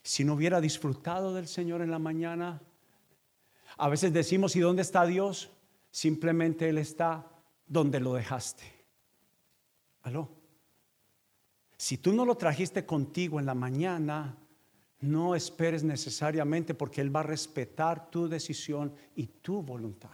[0.02, 2.62] si no hubiera disfrutado del Señor en la mañana,
[3.76, 5.50] a veces decimos, ¿y dónde está Dios?
[5.90, 7.30] Simplemente Él está
[7.66, 8.64] donde lo dejaste.
[10.04, 10.30] ¿Aló?
[11.76, 14.34] Si tú no lo trajiste contigo en la mañana,
[15.00, 20.10] no esperes necesariamente porque Él va a respetar tu decisión y tu voluntad.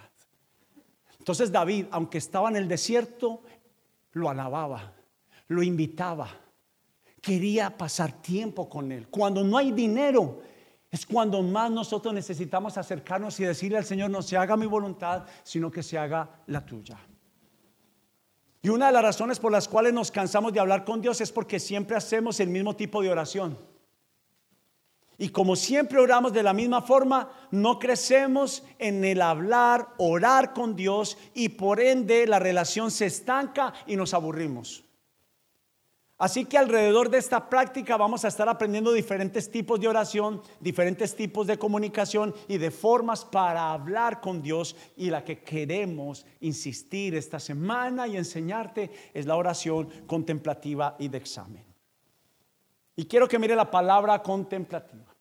[1.18, 3.42] Entonces David, aunque estaba en el desierto,
[4.12, 4.92] lo alababa,
[5.48, 6.28] lo invitaba,
[7.20, 9.08] quería pasar tiempo con Él.
[9.08, 10.42] Cuando no hay dinero,
[10.90, 15.24] es cuando más nosotros necesitamos acercarnos y decirle al Señor, no se haga mi voluntad,
[15.42, 16.98] sino que se haga la tuya.
[18.62, 21.32] Y una de las razones por las cuales nos cansamos de hablar con Dios es
[21.32, 23.58] porque siempre hacemos el mismo tipo de oración.
[25.18, 30.74] Y como siempre oramos de la misma forma, no crecemos en el hablar, orar con
[30.74, 34.84] Dios y por ende la relación se estanca y nos aburrimos.
[36.16, 41.16] Así que alrededor de esta práctica vamos a estar aprendiendo diferentes tipos de oración, diferentes
[41.16, 44.76] tipos de comunicación y de formas para hablar con Dios.
[44.96, 51.18] Y la que queremos insistir esta semana y enseñarte es la oración contemplativa y de
[51.18, 51.73] examen.
[52.96, 55.14] Y quiero que mire la palabra contemplativa.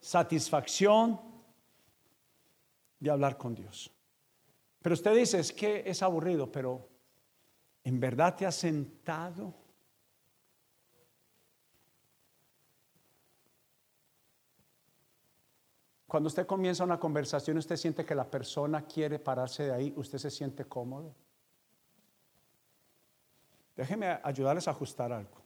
[0.00, 1.20] Satisfacción
[2.98, 3.90] de hablar con Dios.
[4.80, 6.88] Pero usted dice, es que es aburrido, pero
[7.84, 9.54] ¿en verdad te has sentado?
[16.06, 20.18] Cuando usted comienza una conversación, usted siente que la persona quiere pararse de ahí, usted
[20.18, 21.14] se siente cómodo.
[23.76, 25.41] Déjeme ayudarles a ajustar algo.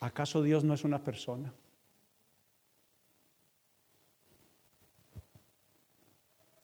[0.00, 1.52] ¿Acaso Dios no es una persona?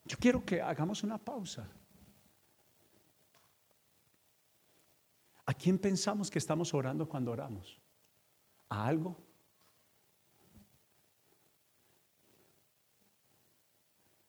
[0.05, 1.68] Yo quiero que hagamos una pausa.
[5.47, 7.80] ¿A quién pensamos que estamos orando cuando oramos?
[8.68, 9.16] ¿A algo?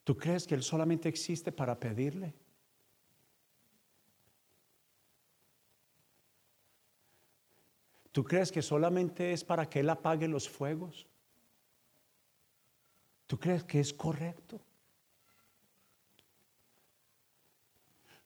[0.03, 2.33] ¿Tú crees que Él solamente existe para pedirle?
[8.15, 11.05] ¿Tú crees que solamente es para que Él apague los fuegos?
[13.27, 14.61] ¿Tú crees que es correcto?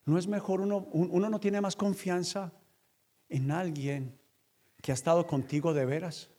[0.06, 2.54] ¿No es mejor uno, uno no tiene más confianza
[3.30, 4.16] en alguien
[4.84, 6.30] que ha estado contigo de veras?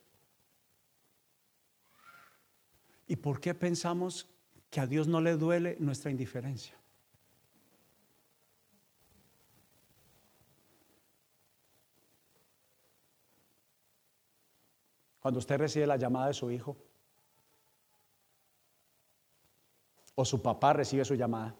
[3.08, 4.28] ¿Y por qué pensamos
[4.70, 6.79] que a Dios no le duele nuestra indiferencia?
[15.20, 16.76] Cuando usted recibe la llamada de su hijo,
[20.14, 21.54] o su papá recibe su llamada,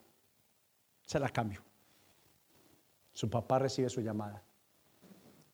[1.03, 1.63] se la cambio.
[3.13, 4.43] Su papá recibe su llamada.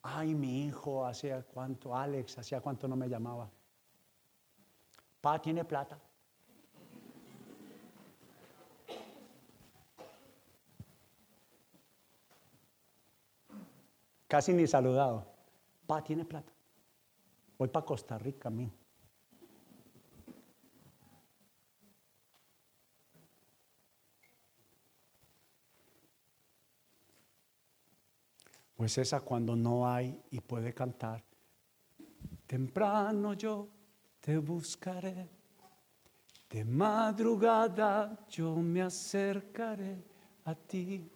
[0.02, 3.50] Ay, mi hijo, hacía cuánto, Alex, hacía cuánto no me llamaba.
[5.20, 5.98] Pa tiene plata.
[14.28, 15.26] Casi ni saludado.
[15.86, 16.55] Pa tiene plata.
[17.58, 18.70] Voy para Costa Rica mí.
[28.76, 31.24] Pues esa cuando no hay y puede cantar.
[32.46, 33.68] Temprano yo
[34.20, 35.30] te buscaré,
[36.50, 40.04] de madrugada yo me acercaré
[40.44, 41.10] a ti.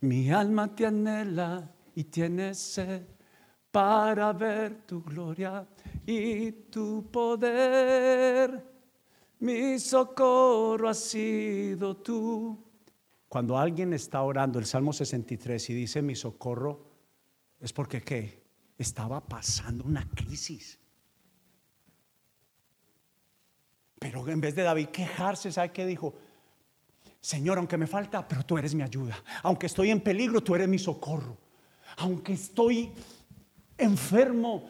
[0.00, 3.02] Mi alma te anhela y tiene sed
[3.70, 5.66] para ver tu gloria
[6.06, 8.62] y tu poder.
[9.40, 12.62] Mi socorro ha sido tú.
[13.28, 16.86] Cuando alguien está orando el Salmo 63 y dice mi socorro,
[17.58, 18.44] es porque ¿qué?
[18.76, 20.78] Estaba pasando una crisis.
[23.98, 26.14] Pero en vez de David quejarse, ¿sabe qué dijo?
[27.22, 29.16] Señor, aunque me falta, pero tú eres mi ayuda.
[29.42, 31.45] Aunque estoy en peligro, tú eres mi socorro.
[31.96, 32.90] Aunque estoy
[33.78, 34.68] enfermo,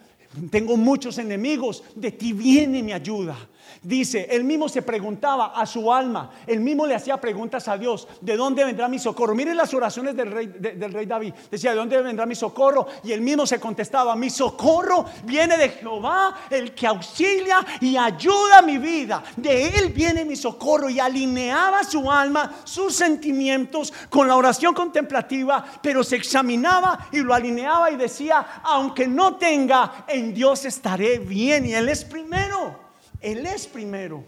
[0.51, 3.37] tengo muchos enemigos, de ti viene mi ayuda.
[3.83, 8.09] Dice, él mismo se preguntaba a su alma, él mismo le hacía preguntas a Dios,
[8.21, 9.35] ¿de dónde vendrá mi socorro?
[9.35, 11.35] Miren las oraciones del rey, del rey David.
[11.51, 12.87] Decía, ¿de dónde vendrá mi socorro?
[13.05, 18.63] Y él mismo se contestaba, mi socorro viene de Jehová, el que auxilia y ayuda
[18.63, 19.23] mi vida.
[19.37, 25.65] De él viene mi socorro y alineaba su alma, sus sentimientos con la oración contemplativa,
[25.83, 31.67] pero se examinaba y lo alineaba y decía, aunque no tenga, en Dios estaré bien.
[31.67, 32.86] Y él es primero.
[33.21, 34.25] Él es primero.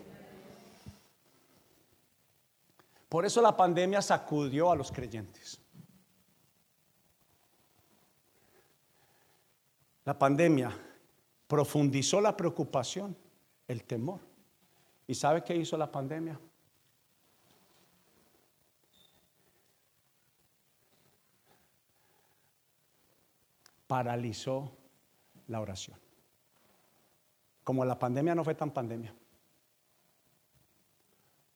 [3.08, 5.60] Por eso la pandemia sacudió a los creyentes.
[10.04, 10.70] La pandemia
[11.46, 13.16] profundizó la preocupación,
[13.66, 14.20] el temor.
[15.06, 16.38] ¿Y sabe qué hizo la pandemia?
[23.86, 24.70] Paralizó
[25.46, 26.07] la oración
[27.68, 29.14] como la pandemia no fue tan pandemia.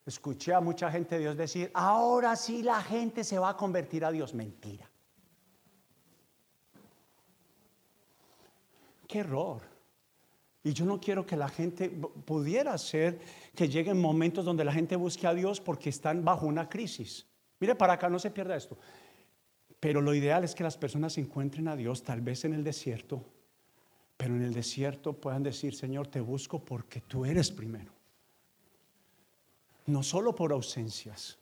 [0.04, 4.04] Escuché a mucha gente de Dios decir, ahora sí la gente se va a convertir
[4.04, 4.34] a Dios.
[4.34, 4.90] Mentira.
[9.08, 9.62] Qué error.
[10.62, 13.18] Y yo no quiero que la gente pudiera ser
[13.54, 17.26] que lleguen momentos donde la gente busque a Dios porque están bajo una crisis.
[17.58, 18.76] Mire, para acá no se pierda esto.
[19.80, 23.24] Pero lo ideal es que las personas encuentren a Dios tal vez en el desierto
[24.22, 27.90] pero en el desierto puedan decir, Señor, te busco porque tú eres primero.
[29.86, 31.40] No solo por ausencias,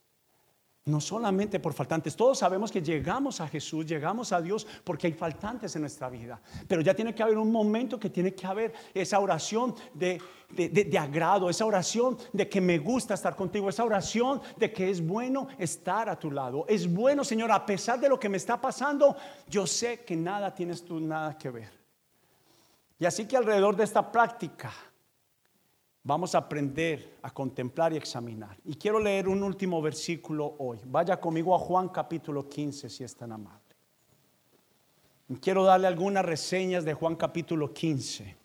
[0.87, 2.17] no solamente por faltantes.
[2.17, 6.41] Todos sabemos que llegamos a Jesús, llegamos a Dios porque hay faltantes en nuestra vida.
[6.67, 10.19] Pero ya tiene que haber un momento que tiene que haber esa oración de,
[10.49, 15.07] de, agrado, esa oración de que me gusta estar contigo, esa oración de que es
[15.07, 16.65] bueno estar a tu lado.
[16.67, 19.15] Es bueno, Señor, a pesar de lo que me está pasando,
[19.51, 21.80] yo sé que nada tienes tú nada que ver.
[23.01, 24.71] Y así que alrededor de esta práctica
[26.05, 28.59] vamos a aprender a contemplar y examinar.
[28.67, 30.79] Y quiero leer un último versículo hoy.
[30.85, 33.59] Vaya conmigo a Juan capítulo 15 si es tan amable.
[35.41, 38.37] quiero darle algunas reseñas de Juan capítulo 15.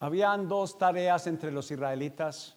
[0.00, 2.56] Habían dos tareas entre los israelitas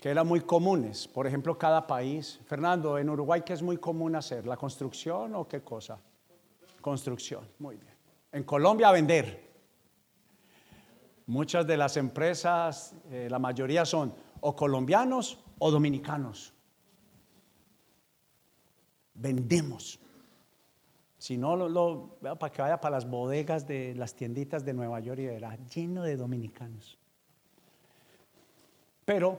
[0.00, 1.06] que eran muy comunes.
[1.06, 2.40] Por ejemplo, cada país.
[2.46, 4.46] Fernando, en Uruguay, ¿qué es muy común hacer?
[4.46, 6.00] ¿La construcción o qué cosa?
[6.80, 7.94] Construcción, muy bien.
[8.32, 9.48] En Colombia, vender.
[11.26, 16.52] Muchas de las empresas, eh, la mayoría son o colombianos o dominicanos.
[19.14, 20.00] Vendemos.
[21.20, 25.20] Si no, lo, para que vaya para las bodegas de las tienditas de Nueva York
[25.20, 26.96] y verá lleno de dominicanos.
[29.04, 29.38] Pero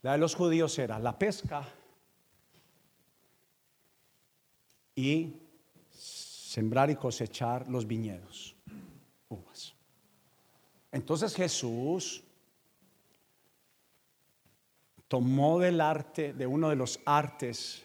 [0.00, 1.68] la de los judíos era la pesca
[4.94, 5.34] y
[5.90, 8.56] sembrar y cosechar los viñedos,
[9.28, 9.74] uvas.
[10.90, 12.24] Entonces Jesús
[15.06, 17.84] tomó del arte, de uno de los artes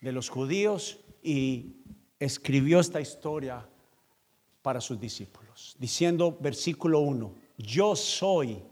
[0.00, 1.80] de los judíos y
[2.24, 3.66] escribió esta historia
[4.62, 8.62] para sus discípulos, diciendo versículo 1, yo soy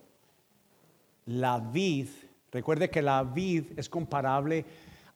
[1.26, 2.08] la vid,
[2.50, 4.64] recuerde que la vid es comparable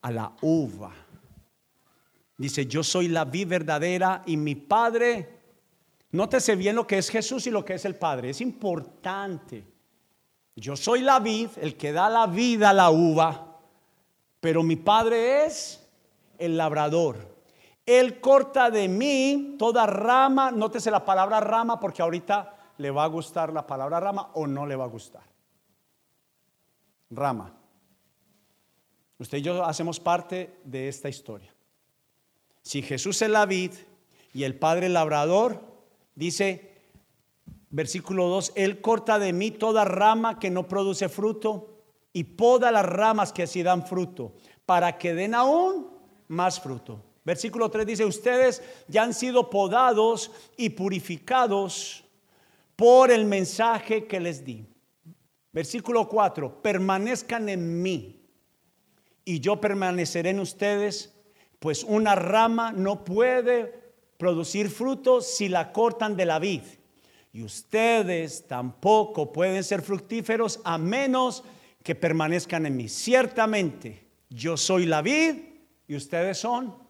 [0.03, 0.93] a la uva.
[2.37, 5.29] Dice, yo soy la vid verdadera y mi padre,
[6.11, 9.65] nótese bien lo que es Jesús y lo que es el Padre, es importante.
[10.55, 13.59] Yo soy la vid, el que da la vida a la uva,
[14.41, 15.87] pero mi Padre es
[16.39, 17.36] el labrador.
[17.87, 23.09] Él corta de mí toda rama, nótese la palabra rama porque ahorita le va a
[23.09, 25.23] gustar la palabra rama o no le va a gustar.
[27.11, 27.55] Rama.
[29.19, 31.55] Usted y yo hacemos parte de esta historia.
[32.63, 33.73] Si Jesús es la vid
[34.35, 35.63] y el Padre labrador,
[36.17, 36.77] dice
[37.71, 41.69] versículo 2, Él corta de mí toda rama que no produce fruto
[42.13, 44.33] y poda las ramas que así dan fruto,
[44.65, 45.89] para que den aún
[46.29, 47.06] más fruto.
[47.27, 52.05] Versículo 3 dice, ustedes ya han sido podados y purificados
[52.77, 54.65] por el mensaje que les di.
[55.53, 58.23] Versículo 4, permanezcan en mí
[59.25, 61.17] y yo permaneceré en ustedes,
[61.59, 63.75] pues una rama no puede
[64.19, 66.63] producir frutos si la cortan de la vid.
[67.33, 71.43] Y ustedes tampoco pueden ser fructíferos a menos
[71.83, 72.89] que permanezcan en mí.
[72.89, 75.39] Ciertamente, yo soy la vid
[75.89, 76.86] y ustedes son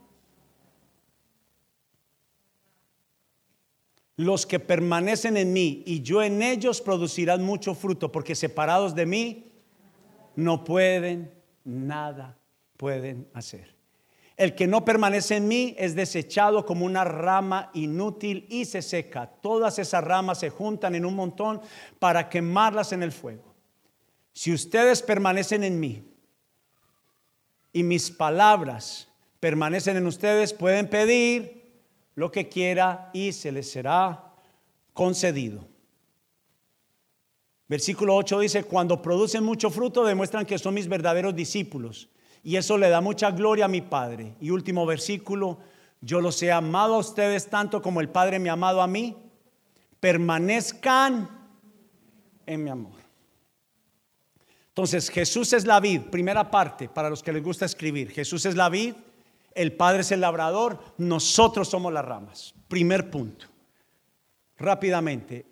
[4.16, 9.06] Los que permanecen en mí y yo en ellos producirán mucho fruto, porque separados de
[9.06, 9.52] mí
[10.36, 11.32] no pueden
[11.64, 12.38] nada,
[12.76, 13.76] pueden hacer.
[14.36, 19.26] El que no permanece en mí es desechado como una rama inútil y se seca.
[19.26, 21.60] Todas esas ramas se juntan en un montón
[21.98, 23.54] para quemarlas en el fuego.
[24.34, 26.04] Si ustedes permanecen en mí
[27.72, 29.08] y mis palabras
[29.40, 31.55] permanecen en ustedes, pueden pedir
[32.16, 34.32] lo que quiera y se les será
[34.92, 35.64] concedido.
[37.68, 42.08] Versículo 8 dice, cuando producen mucho fruto demuestran que son mis verdaderos discípulos
[42.42, 44.34] y eso le da mucha gloria a mi Padre.
[44.40, 45.58] Y último versículo,
[46.00, 49.16] yo los he amado a ustedes tanto como el Padre me ha amado a mí.
[49.98, 51.28] Permanezcan
[52.46, 52.94] en mi amor.
[54.68, 58.12] Entonces, Jesús es la vid, primera parte, para los que les gusta escribir.
[58.12, 58.94] Jesús es la vid,
[59.57, 62.54] el Padre es el labrador, nosotros somos las ramas.
[62.68, 63.46] Primer punto.
[64.59, 65.44] Rápidamente,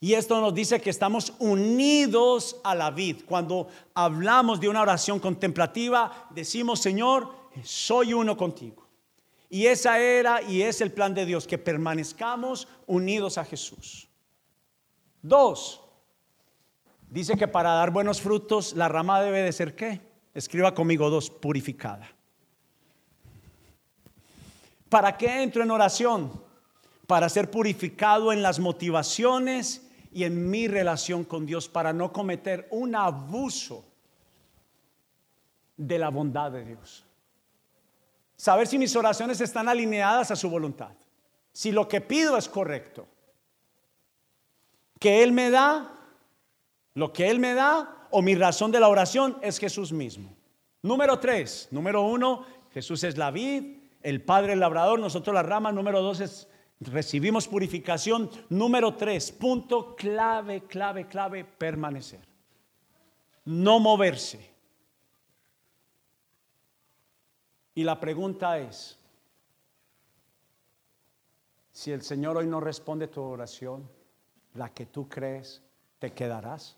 [0.00, 3.24] y esto nos dice que estamos unidos a la vid.
[3.26, 8.86] Cuando hablamos de una oración contemplativa, decimos, Señor, soy uno contigo.
[9.48, 14.08] Y esa era y es el plan de Dios, que permanezcamos unidos a Jesús.
[15.22, 15.82] Dos,
[17.08, 20.00] dice que para dar buenos frutos, la rama debe de ser qué?
[20.34, 22.15] Escriba conmigo dos, purificada.
[24.88, 26.32] ¿Para qué entro en oración?
[27.06, 32.68] Para ser purificado en las motivaciones y en mi relación con Dios para no cometer
[32.70, 33.84] un abuso
[35.76, 37.04] de la bondad de Dios.
[38.36, 40.92] Saber si mis oraciones están alineadas a su voluntad.
[41.52, 43.06] Si lo que pido es correcto.
[44.98, 45.90] Que Él me da,
[46.94, 50.34] lo que Él me da, o mi razón de la oración es Jesús mismo.
[50.82, 53.75] Número tres, número uno, Jesús es la vid,
[54.06, 55.72] el Padre labrador, nosotros la rama.
[55.72, 56.48] Número dos es
[56.78, 58.30] Recibimos purificación.
[58.50, 62.20] Número tres, punto clave, clave, clave, permanecer.
[63.46, 64.54] No moverse.
[67.74, 68.98] Y la pregunta es,
[71.72, 73.90] si el Señor hoy no responde tu oración,
[74.54, 75.62] la que tú crees,
[75.98, 76.76] ¿te quedarás?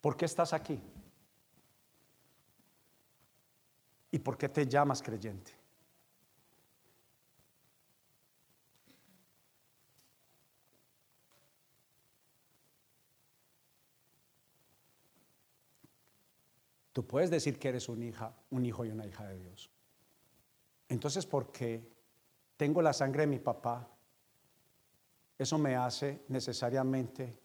[0.00, 0.80] ¿Por qué estás aquí?
[4.10, 5.52] ¿Y por qué te llamas creyente?
[16.92, 19.70] Tú puedes decir que eres un hija, un hijo y una hija de Dios.
[20.88, 21.88] Entonces, ¿por qué
[22.56, 23.88] tengo la sangre de mi papá?
[25.38, 27.38] Eso me hace necesariamente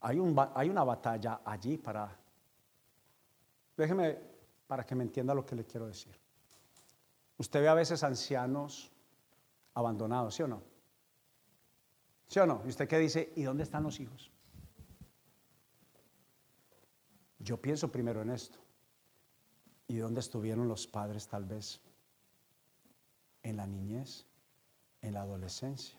[0.00, 2.16] hay, un, hay una batalla allí para
[3.78, 4.18] Déjeme
[4.66, 6.12] para que me entienda lo que le quiero decir.
[7.38, 8.90] Usted ve a veces ancianos
[9.74, 10.62] abandonados, ¿sí o no?
[12.26, 12.60] ¿Sí o no?
[12.66, 13.32] ¿Y usted qué dice?
[13.36, 14.32] ¿Y dónde están los hijos?
[17.38, 18.58] Yo pienso primero en esto.
[19.86, 21.80] ¿Y dónde estuvieron los padres tal vez?
[23.44, 24.26] En la niñez,
[25.02, 25.96] en la adolescencia.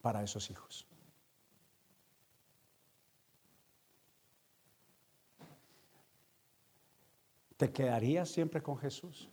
[0.00, 0.88] Para esos hijos.
[7.58, 9.28] ¿Te quedarías siempre con Jesús?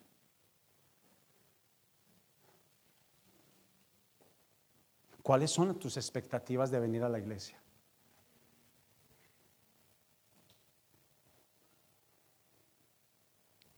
[5.22, 7.62] ¿Cuáles son tus expectativas de venir a la iglesia?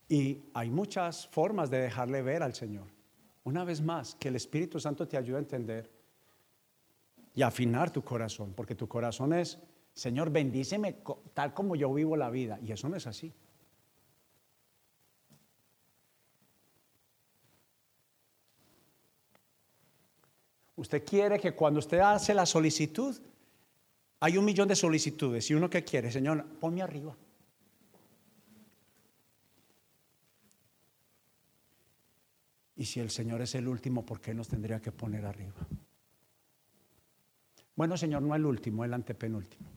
[0.08, 2.86] Y hay muchas formas de dejarle ver al Señor.
[3.44, 5.90] Una vez más, que el Espíritu Santo te ayude a entender
[7.34, 9.58] y afinar tu corazón, porque tu corazón es,
[9.92, 11.02] Señor, bendíceme
[11.34, 12.58] tal como yo vivo la vida.
[12.62, 13.34] Y eso no es así.
[20.78, 23.20] Usted quiere que cuando usted hace la solicitud,
[24.20, 27.16] hay un millón de solicitudes y uno que quiere, Señor, ponme arriba.
[32.76, 35.56] Y si el Señor es el último, ¿por qué nos tendría que poner arriba?
[37.74, 39.68] Bueno, Señor, no el último, el antepenúltimo.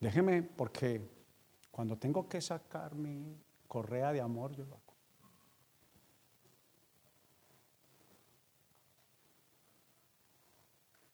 [0.00, 1.06] Déjeme, porque
[1.70, 3.36] cuando tengo que sacar mi
[3.68, 4.91] correa de amor, yo lo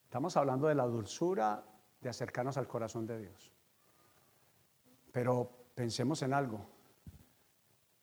[0.08, 1.62] Estamos hablando de la dulzura
[2.00, 3.52] de acercarnos al corazón de Dios.
[5.12, 6.64] Pero pensemos en algo.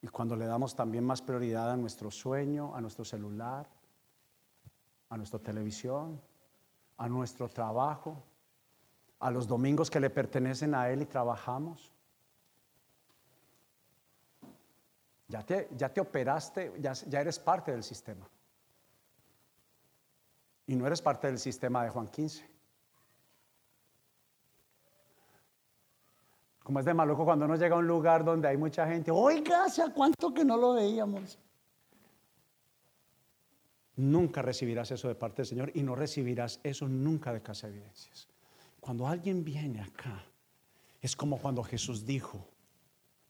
[0.03, 3.67] Y cuando le damos también más prioridad a nuestro sueño, a nuestro celular,
[5.09, 6.21] a nuestra televisión,
[6.97, 8.21] a nuestro trabajo,
[9.17, 11.91] a los domingos que le pertenecen a Él y trabajamos.
[15.27, 18.29] Ya te, ya te operaste, ya, ya eres parte del sistema.
[20.67, 22.55] Y no eres parte del sistema de Juan 15.
[26.63, 29.65] Como es de maluco cuando uno llega a un lugar donde hay mucha gente, oiga,
[29.65, 31.37] ¿hace cuánto que no lo veíamos?
[33.97, 37.73] Nunca recibirás eso de parte del Señor y no recibirás eso nunca de Casa de
[37.73, 38.27] Evidencias.
[38.79, 40.25] Cuando alguien viene acá,
[41.01, 42.47] es como cuando Jesús dijo,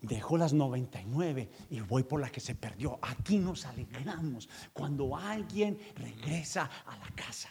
[0.06, 3.00] dejó las 99 y voy por la que se perdió.
[3.02, 7.50] Aquí nos alegramos cuando alguien regresa a la casa.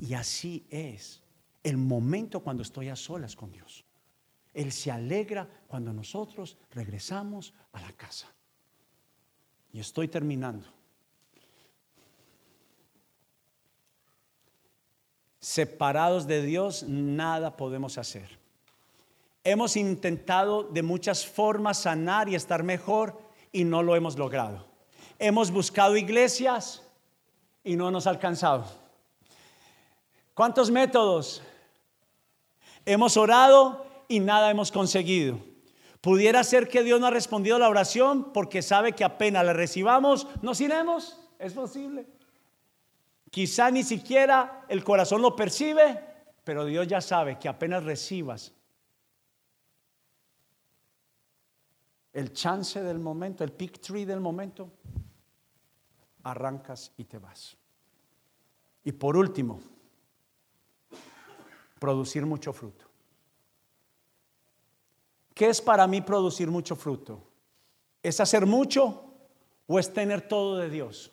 [0.00, 1.22] Y así es
[1.62, 3.84] el momento cuando estoy a solas con Dios.
[4.52, 8.28] Él se alegra cuando nosotros regresamos a la casa.
[9.72, 10.66] Y estoy terminando.
[15.40, 18.45] Separados de Dios, nada podemos hacer.
[19.46, 23.16] Hemos intentado de muchas formas sanar y estar mejor
[23.52, 24.66] y no lo hemos logrado.
[25.20, 26.82] Hemos buscado iglesias
[27.62, 28.64] y no nos ha alcanzado.
[30.34, 31.44] ¿Cuántos métodos?
[32.84, 35.38] Hemos orado y nada hemos conseguido.
[36.00, 39.52] Pudiera ser que Dios no ha respondido a la oración porque sabe que apenas la
[39.52, 41.20] recibamos, nos iremos.
[41.38, 42.08] Es posible.
[43.30, 46.00] Quizá ni siquiera el corazón lo percibe,
[46.42, 48.55] pero Dios ya sabe que apenas recibas
[52.16, 54.70] el chance del momento, el pick tree del momento,
[56.22, 57.58] arrancas y te vas.
[58.84, 59.60] Y por último,
[61.78, 62.86] producir mucho fruto.
[65.34, 67.22] ¿Qué es para mí producir mucho fruto?
[68.02, 69.12] ¿Es hacer mucho
[69.66, 71.12] o es tener todo de Dios?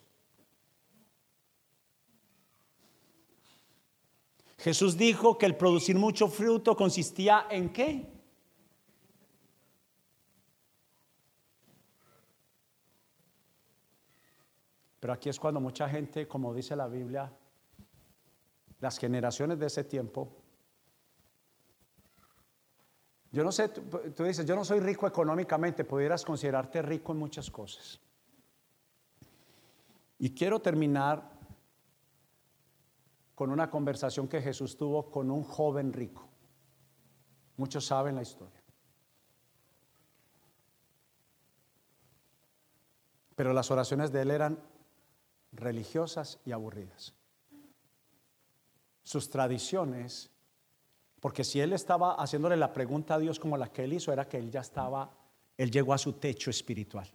[4.57, 8.12] Jesús dijo que el producir mucho fruto consistía en qué?
[15.13, 17.31] Aquí es cuando mucha gente, como dice la Biblia,
[18.79, 20.43] las generaciones de ese tiempo,
[23.31, 27.49] yo no sé, tú, dices, yo no soy rico económicamente, pudieras considerarte rico en muchas
[27.51, 27.99] cosas.
[30.17, 31.31] Y quiero terminar
[33.35, 36.27] con una conversación que Jesús tuvo con un joven rico.
[37.57, 38.63] Muchos saben la historia.
[43.35, 44.72] Pero las oraciones de él eran
[45.53, 47.13] religiosas y aburridas.
[49.03, 50.29] Sus tradiciones,
[51.19, 54.27] porque si él estaba haciéndole la pregunta a Dios como la que él hizo, era
[54.27, 55.11] que él ya estaba,
[55.57, 57.09] él llegó a su techo espiritual.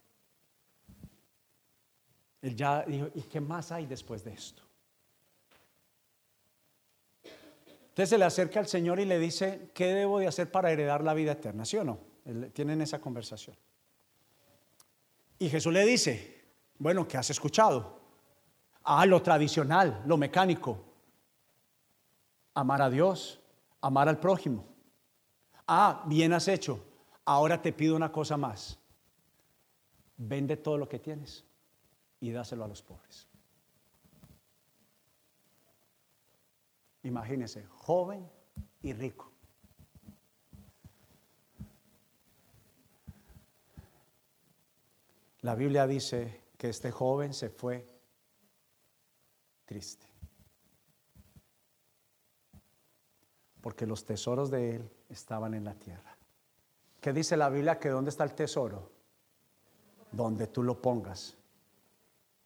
[2.40, 4.62] Él ya dijo, ¿y qué más hay después de esto?
[7.98, 11.02] Entonces se le acerca al Señor y le dice, ¿qué debo de hacer para heredar
[11.02, 11.64] la vida eterna?
[11.64, 11.98] ¿Sí o no?
[12.52, 13.56] Tienen esa conversación.
[15.40, 16.44] Y Jesús le dice,
[16.78, 17.97] bueno, ¿qué has escuchado?
[18.84, 20.84] Ah, lo tradicional, lo mecánico.
[22.54, 23.40] Amar a Dios,
[23.80, 24.64] amar al prójimo.
[25.66, 26.84] Ah, bien has hecho.
[27.24, 28.78] Ahora te pido una cosa más.
[30.16, 31.44] Vende todo lo que tienes
[32.20, 33.28] y dáselo a los pobres.
[37.02, 38.28] Imagínese, joven
[38.82, 39.30] y rico.
[45.42, 47.86] La Biblia dice que este joven se fue
[49.68, 50.06] triste.
[53.60, 56.16] Porque los tesoros de él estaban en la tierra.
[57.00, 57.78] ¿Qué dice la Biblia?
[57.78, 58.90] Que dónde está el tesoro?
[60.10, 61.36] Donde tú lo pongas.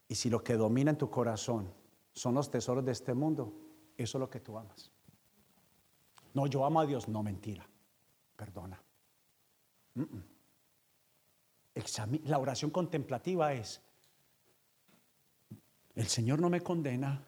[0.09, 1.73] Y si lo que domina en tu corazón
[2.13, 3.55] son los tesoros de este mundo,
[3.97, 4.91] eso es lo que tú amas.
[6.35, 7.09] No, yo amo a Dios.
[7.09, 7.65] No, mentira.
[8.37, 8.83] Perdona.
[12.25, 13.81] La oración contemplativa es,
[15.95, 17.25] el Señor no me condena,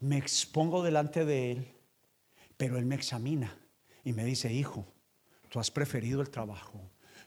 [0.00, 1.68] me expongo delante de Él,
[2.56, 3.56] pero Él me examina
[4.04, 4.86] y me dice, hijo,
[5.48, 6.80] tú has preferido el trabajo,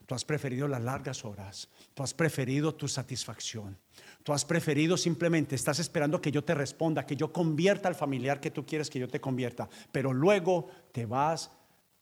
[0.05, 3.77] tú has preferido las largas horas, tú has preferido tu satisfacción,
[4.23, 8.39] Tú has preferido simplemente, estás esperando que yo te responda, que yo convierta al familiar
[8.39, 11.51] que tú quieres que yo te convierta, pero luego te vas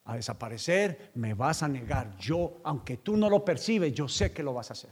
[0.04, 2.18] a desaparecer, me vas a negar.
[2.18, 4.92] Yo, aunque tú no lo percibes, yo sé que lo vas a hacer.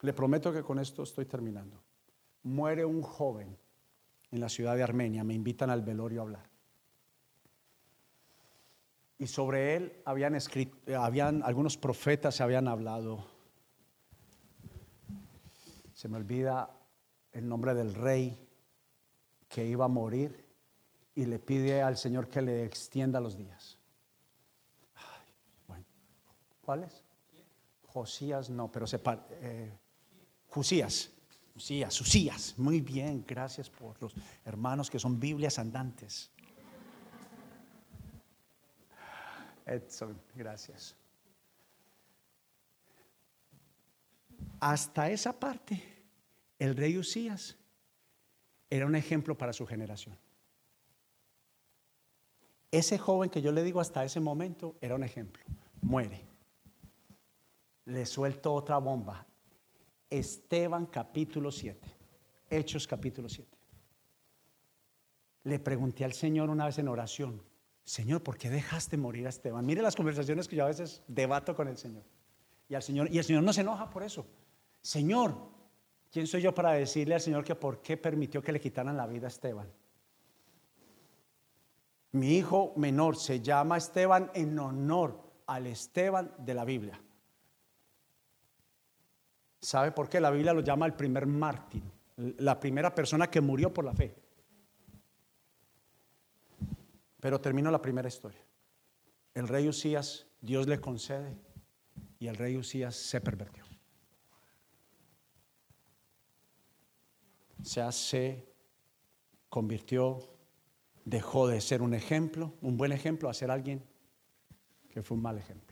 [0.00, 1.82] Le prometo que con esto estoy terminando.
[2.44, 3.56] Muere un joven
[4.30, 6.50] en la ciudad de Armenia, me invitan al velorio a hablar.
[9.18, 13.38] Y sobre él habían escrito, habían algunos profetas habían hablado
[15.98, 16.70] se me olvida
[17.32, 18.48] el nombre del rey,
[19.48, 20.46] que iba a morir
[21.16, 23.76] y le pide al Señor que le extienda los días.
[25.66, 25.84] bueno,
[26.60, 27.02] ¿cuáles?
[27.84, 29.00] Josías no, pero se
[29.40, 29.76] eh,
[30.58, 31.12] Jusías.
[31.54, 32.58] Jusías, Susías.
[32.58, 34.12] Muy bien, gracias por los
[34.44, 36.32] hermanos que son Biblias andantes.
[39.64, 40.96] Edson, gracias.
[44.58, 45.80] Hasta esa parte,
[46.58, 47.56] el rey Usías
[48.68, 50.18] era un ejemplo para su generación.
[52.72, 55.44] Ese joven que yo le digo hasta ese momento era un ejemplo.
[55.82, 56.26] Muere.
[57.84, 59.24] Le suelto otra bomba.
[60.10, 61.78] Esteban capítulo 7.
[62.50, 63.48] Hechos capítulo 7.
[65.44, 67.42] Le pregunté al Señor una vez en oración,
[67.84, 69.64] Señor, ¿por qué dejaste morir a Esteban?
[69.64, 72.04] Mire las conversaciones que yo a veces debato con el Señor.
[72.68, 74.26] Y, al Señor, y el Señor no se enoja por eso.
[74.82, 75.34] Señor,
[76.10, 79.06] ¿quién soy yo para decirle al Señor que por qué permitió que le quitaran la
[79.06, 79.72] vida a Esteban?
[82.12, 87.00] Mi hijo menor se llama Esteban en honor al Esteban de la Biblia.
[89.60, 90.20] ¿Sabe por qué?
[90.20, 91.82] La Biblia lo llama el primer mártir,
[92.16, 94.14] la primera persona que murió por la fe.
[97.20, 98.40] Pero termino la primera historia.
[99.34, 101.36] El rey Usías, Dios le concede
[102.18, 103.64] y el rey Usías se pervertió.
[107.60, 108.48] O sea, se
[109.48, 110.20] convirtió,
[111.04, 113.84] dejó de ser un ejemplo, un buen ejemplo, a ser alguien
[114.90, 115.67] que fue un mal ejemplo.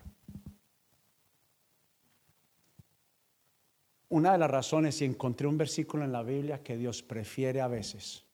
[4.09, 7.68] Una de las razones, y encontré un versículo en la Biblia que Dios prefiere a
[7.68, 8.24] veces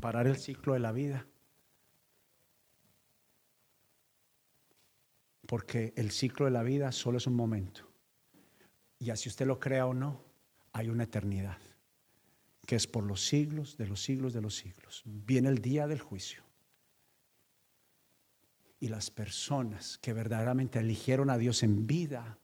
[0.00, 1.26] parar el ciclo de la vida,
[5.46, 7.88] porque el ciclo de la vida solo es un momento.
[8.98, 10.22] Y así usted lo crea o no,
[10.72, 11.58] hay una eternidad,
[12.66, 15.02] que es por los siglos de los siglos de los siglos.
[15.04, 16.44] Viene el día del juicio.
[18.78, 22.38] Y las personas que verdaderamente eligieron a Dios en vida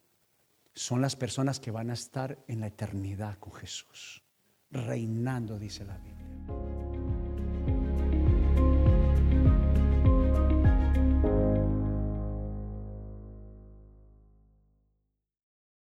[0.74, 4.22] son las personas que van a estar en la eternidad con Jesús,
[4.70, 6.73] reinando, dice la Biblia.